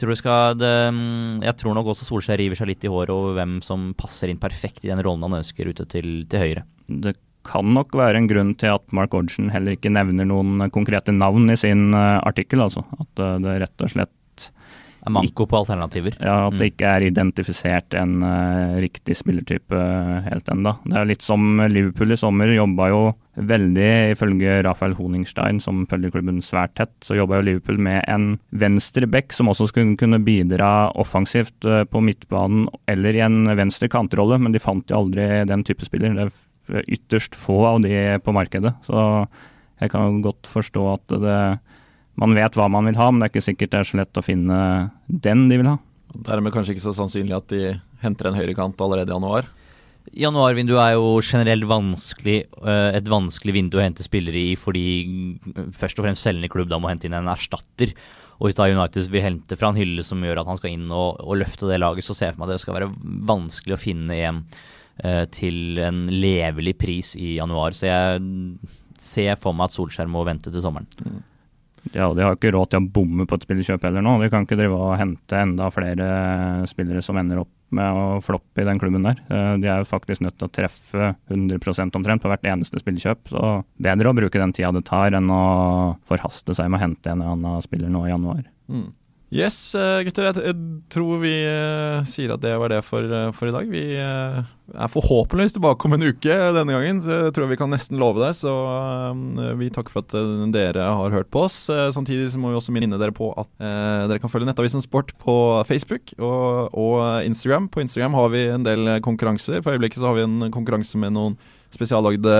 Tror 0.00 0.16
det, 0.56 0.76
mm, 0.96 1.42
jeg 1.44 1.56
tror 1.60 1.74
nok 1.76 1.90
også 1.92 2.06
Solskjær 2.06 2.38
river 2.40 2.56
seg 2.56 2.70
litt 2.70 2.84
i 2.86 2.92
håret 2.92 3.12
over 3.12 3.34
hvem 3.36 3.58
som 3.64 3.90
passer 3.98 4.32
inn 4.32 4.40
perfekt 4.40 4.86
i 4.86 4.88
den 4.88 5.02
rollen 5.04 5.26
han 5.26 5.42
ønsker 5.42 5.68
ute 5.68 5.84
til, 5.92 6.22
til 6.30 6.40
høyre. 6.40 6.64
Det 6.88 7.18
kan 7.46 7.68
nok 7.74 7.94
være 7.96 8.20
en 8.20 8.28
grunn 8.30 8.54
til 8.60 8.74
at 8.74 8.84
Mark 8.96 9.14
Odgen 9.16 9.50
heller 9.52 9.76
ikke 9.76 9.92
nevner 9.92 10.28
noen 10.28 10.70
konkrete 10.74 11.12
navn 11.14 11.50
i 11.52 11.58
sin 11.58 11.90
uh, 11.96 12.20
artikkel. 12.24 12.62
altså. 12.64 12.84
At 13.00 13.22
uh, 13.22 13.36
det 13.42 13.60
rett 13.64 13.84
og 13.84 13.92
slett 13.92 14.48
er 15.00 15.14
manko 15.16 15.46
på 15.48 15.60
alternativer. 15.62 16.16
Ja, 16.20 16.48
At 16.48 16.58
det 16.58 16.66
mm. 16.66 16.72
ikke 16.74 16.92
er 16.92 17.06
identifisert 17.08 17.96
en 17.96 18.20
uh, 18.24 18.76
riktig 18.82 19.16
spillertype 19.20 19.84
helt 20.26 20.52
ennå. 20.52 20.76
Det 20.84 21.00
er 21.00 21.08
litt 21.08 21.24
som 21.24 21.64
Liverpool 21.72 22.12
i 22.12 22.20
sommer. 22.20 22.52
Jobba 22.56 22.90
jo 22.92 23.02
veldig, 23.48 23.90
ifølge 24.14 24.60
Rafael 24.66 24.94
Honingstein, 24.98 25.60
som 25.62 25.84
følger 25.90 26.12
klubben 26.14 26.40
svært 26.44 26.74
tett, 26.78 26.92
så 27.06 27.16
jobba 27.18 27.38
jo 27.38 27.46
Liverpool 27.48 27.80
med 27.82 28.02
en 28.10 28.34
venstre 28.50 29.08
back 29.10 29.34
som 29.36 29.50
også 29.52 29.70
skulle 29.70 29.96
kunne 30.00 30.20
bidra 30.24 30.90
offensivt 31.00 31.68
uh, 31.68 31.82
på 31.88 32.02
midtbanen 32.04 32.68
eller 32.90 33.16
i 33.16 33.24
en 33.24 33.44
venstre 33.58 33.90
kantrolle, 33.92 34.40
men 34.40 34.54
de 34.54 34.62
fant 34.62 34.84
jo 34.90 35.02
aldri 35.02 35.28
den 35.48 35.64
type 35.66 35.86
spiller. 35.86 36.16
Det 36.16 36.28
er 36.80 36.88
ytterst 36.98 37.38
få 37.38 37.62
av 37.72 37.82
de 37.84 37.94
på 38.24 38.34
markedet. 38.36 38.74
Så 38.86 39.26
jeg 39.80 39.92
kan 39.92 40.20
godt 40.24 40.48
forstå 40.50 40.86
at 40.94 41.20
det 41.20 41.42
man 42.20 42.34
vet 42.36 42.56
hva 42.58 42.66
man 42.68 42.88
vil 42.88 42.98
ha, 43.00 43.06
men 43.08 43.22
det 43.22 43.30
er 43.30 43.32
ikke 43.32 43.46
sikkert 43.46 43.72
det 43.72 43.78
er 43.80 43.88
så 43.88 44.00
lett 44.02 44.20
å 44.20 44.24
finne 44.24 44.58
den 45.08 45.46
de 45.48 45.60
vil 45.60 45.70
ha. 45.72 45.78
Dermed 46.26 46.52
kanskje 46.52 46.74
ikke 46.74 46.88
så 46.88 46.96
sannsynlig 46.96 47.36
at 47.36 47.48
de 47.52 47.78
henter 48.02 48.28
en 48.28 48.36
høyrekant 48.36 48.82
allerede 48.82 49.12
i 49.12 49.16
januar? 49.16 49.48
Januarvinduet 50.10 50.80
er 50.82 50.94
jo 50.96 51.20
generelt 51.22 51.66
vanskelig, 51.70 52.38
eh, 52.64 52.96
et 52.98 53.06
vanskelig 53.10 53.54
vindu 53.54 53.78
å 53.78 53.84
hente 53.84 54.02
spillere 54.02 54.40
i, 54.40 54.56
fordi 54.58 54.84
først 55.76 56.00
og 56.00 56.06
fremst 56.06 56.26
selgende 56.26 56.50
klubb 56.50 56.70
da 56.70 56.80
må 56.82 56.90
hente 56.90 57.06
inn 57.06 57.14
en 57.14 57.30
erstatter. 57.30 57.94
Og 58.40 58.48
hvis 58.48 58.56
da 58.58 58.70
United 58.72 59.10
vil 59.12 59.22
hente 59.22 59.56
fra 59.60 59.70
en 59.70 59.78
hylle 59.78 60.02
som 60.02 60.22
gjør 60.24 60.40
at 60.40 60.48
han 60.48 60.58
skal 60.58 60.72
inn 60.72 60.88
og, 60.88 61.20
og 61.20 61.38
løfte 61.42 61.68
det 61.68 61.78
laget, 61.78 62.06
så 62.06 62.16
ser 62.16 62.30
jeg 62.30 62.36
for 62.36 62.42
meg 62.42 62.48
at 62.48 62.56
det 62.56 62.64
skal 62.64 62.78
være 62.78 62.92
vanskelig 63.28 63.76
å 63.76 63.80
finne 63.80 64.16
en 64.16 64.38
uh, 65.04 65.26
til 65.28 65.78
en 65.84 66.06
levelig 66.08 66.74
pris 66.80 67.12
i 67.20 67.34
januar. 67.36 67.76
Så 67.76 67.90
jeg 67.90 68.22
ser 68.96 69.36
for 69.36 69.52
meg 69.52 69.68
at 69.68 69.76
Solskjær 69.76 70.08
må 70.08 70.24
vente 70.24 70.48
til 70.48 70.64
sommeren. 70.64 70.88
Mm. 71.04 71.20
Ja, 71.92 72.08
De 72.16 72.24
har 72.24 72.36
ikke 72.36 72.52
råd 72.56 72.72
til 72.72 72.80
å 72.80 72.90
bomme 72.96 73.28
på 73.28 73.36
et 73.36 73.44
spillerkjøp 73.44 73.84
heller 73.84 74.04
nå. 74.04 74.16
De 74.24 74.32
kan 74.32 74.48
ikke 74.48 74.58
drive 74.58 74.80
og 74.88 74.96
hente 75.00 75.36
enda 75.36 75.68
flere 75.72 76.08
spillere 76.72 77.04
som 77.04 77.20
ender 77.20 77.44
opp 77.44 77.52
med 77.76 77.96
å 77.96 78.20
floppe 78.24 78.62
i 78.62 78.66
den 78.68 78.80
klubben 78.80 79.06
der. 79.06 79.20
Eh, 79.30 79.54
de 79.62 79.70
er 79.70 79.82
jo 79.82 79.88
faktisk 79.88 80.24
nødt 80.24 80.38
til 80.40 80.48
å 80.48 80.52
treffe 80.54 81.12
100 81.30 81.96
omtrent 81.96 82.22
på 82.22 82.30
hvert 82.30 82.46
eneste 82.48 82.82
spillekjøp. 82.82 83.30
Så 83.32 83.50
bedre 83.82 84.10
å 84.10 84.16
bruke 84.16 84.40
den 84.42 84.54
tida 84.56 84.72
det 84.74 84.84
tar, 84.88 85.14
enn 85.16 85.30
å 85.32 85.42
forhaste 86.10 86.56
seg 86.56 86.70
med 86.70 86.80
å 86.80 86.84
hente 86.84 87.12
en 87.12 87.22
eller 87.22 87.36
annen 87.36 87.66
spiller 87.66 87.92
nå 87.92 88.06
i 88.06 88.12
januar. 88.12 88.42
Mm. 88.70 88.88
Yes, 89.30 89.76
eh, 89.78 90.00
gutter. 90.02 90.26
Jeg 90.42 90.54
tror 90.90 91.20
vi 91.22 91.36
eh, 91.46 92.00
sier 92.10 92.32
at 92.34 92.42
det 92.42 92.50
var 92.58 92.72
det 92.72 92.80
for, 92.82 93.04
eh, 93.06 93.28
for 93.30 93.46
i 93.46 93.52
dag. 93.54 93.68
Vi 93.70 93.82
er 93.94 94.90
forhåpentligvis 94.90 95.54
tilbake 95.54 95.86
om 95.86 95.94
en 95.94 96.06
uke 96.08 96.34
denne 96.56 96.74
gangen. 96.74 96.98
Det 97.04 97.18
tror 97.30 97.46
jeg 97.46 97.52
vi 97.52 97.58
kan 97.60 97.70
nesten 97.70 98.00
love 98.02 98.18
det. 98.18 98.32
Så 98.40 98.50
vi 99.58 99.70
takker 99.70 99.94
for 99.94 100.02
at 100.02 100.50
dere 100.54 100.82
har 100.82 101.14
hørt 101.14 101.30
på 101.30 101.44
oss. 101.46 101.62
Samtidig 101.94 102.32
så 102.32 102.42
må 102.42 102.50
vi 102.50 102.58
også 102.58 102.74
minne 102.74 102.98
dere 102.98 103.14
på 103.14 103.30
at 103.38 103.50
dere 103.58 104.18
kan 104.22 104.30
følge 104.30 104.50
Nettavisen 104.50 104.82
Sport 104.82 105.14
på 105.22 105.34
Facebook 105.66 106.14
og, 106.18 106.74
og 106.74 107.26
Instagram. 107.26 107.70
På 107.70 107.82
Instagram 107.82 108.18
har 108.18 108.30
vi 108.34 108.44
en 108.50 108.66
del 108.66 108.96
konkurranser. 109.02 109.62
For 109.62 109.74
øyeblikket 109.74 110.02
så 110.02 110.10
har 110.10 110.18
vi 110.18 110.26
en 110.26 110.50
konkurranse 110.54 110.98
med 110.98 111.14
noen 111.18 111.38
spesiallagde 111.74 112.32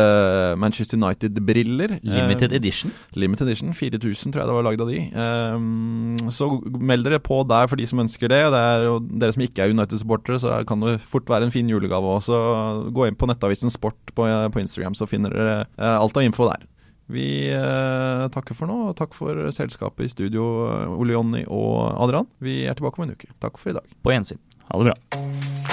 Manchester 0.61 0.99
United-briller. 0.99 1.99
Limited 2.03 2.53
edition. 2.57 2.93
Limited 3.15 3.49
edition, 3.49 3.75
4000 3.75 4.33
tror 4.33 4.43
jeg 4.43 4.51
det 4.51 4.57
var 4.57 4.67
lagd 4.67 4.83
av 4.85 4.91
de. 4.91 5.01
Um, 5.15 6.31
så 6.35 6.51
meld 6.67 7.07
dere 7.07 7.21
på 7.23 7.41
der 7.49 7.71
for 7.71 7.81
de 7.81 7.87
som 7.91 8.03
ønsker 8.03 8.33
det. 8.33 8.43
det 8.55 8.65
er, 8.73 8.89
dere 9.23 9.37
som 9.37 9.47
ikke 9.47 9.65
er 9.65 9.77
United-supportere, 9.77 10.41
så 10.43 10.59
kan 10.69 10.83
det 10.85 10.99
fort 11.11 11.31
være 11.31 11.49
en 11.49 11.55
fin 11.55 11.71
julegave 11.71 12.17
òg. 12.17 12.25
Så 12.27 12.41
gå 12.95 13.07
inn 13.07 13.19
på 13.19 13.31
Nettavisen 13.31 13.73
Sport 13.73 14.15
på, 14.17 14.27
på 14.27 14.63
Instagram, 14.63 14.99
så 14.99 15.09
finner 15.11 15.35
dere 15.35 15.97
alt 16.01 16.19
av 16.19 16.27
info 16.27 16.51
der. 16.51 16.67
Vi 17.11 17.27
uh, 17.51 18.29
takker 18.31 18.55
for 18.55 18.71
nå, 18.71 18.77
og 18.91 18.99
takk 18.99 19.17
for 19.19 19.51
selskapet 19.55 20.07
i 20.07 20.13
studio, 20.13 20.45
Ole 20.95 21.17
Jonny 21.17 21.43
og 21.49 21.91
Adrian. 21.99 22.31
Vi 22.39 22.63
er 22.71 22.79
tilbake 22.79 23.03
om 23.03 23.09
en 23.09 23.19
uke. 23.19 23.33
Takk 23.43 23.59
for 23.59 23.75
i 23.75 23.79
dag. 23.79 23.99
På 24.03 24.15
gjensyn. 24.15 24.43
Ha 24.71 24.79
det 24.79 24.93
bra. 24.93 25.70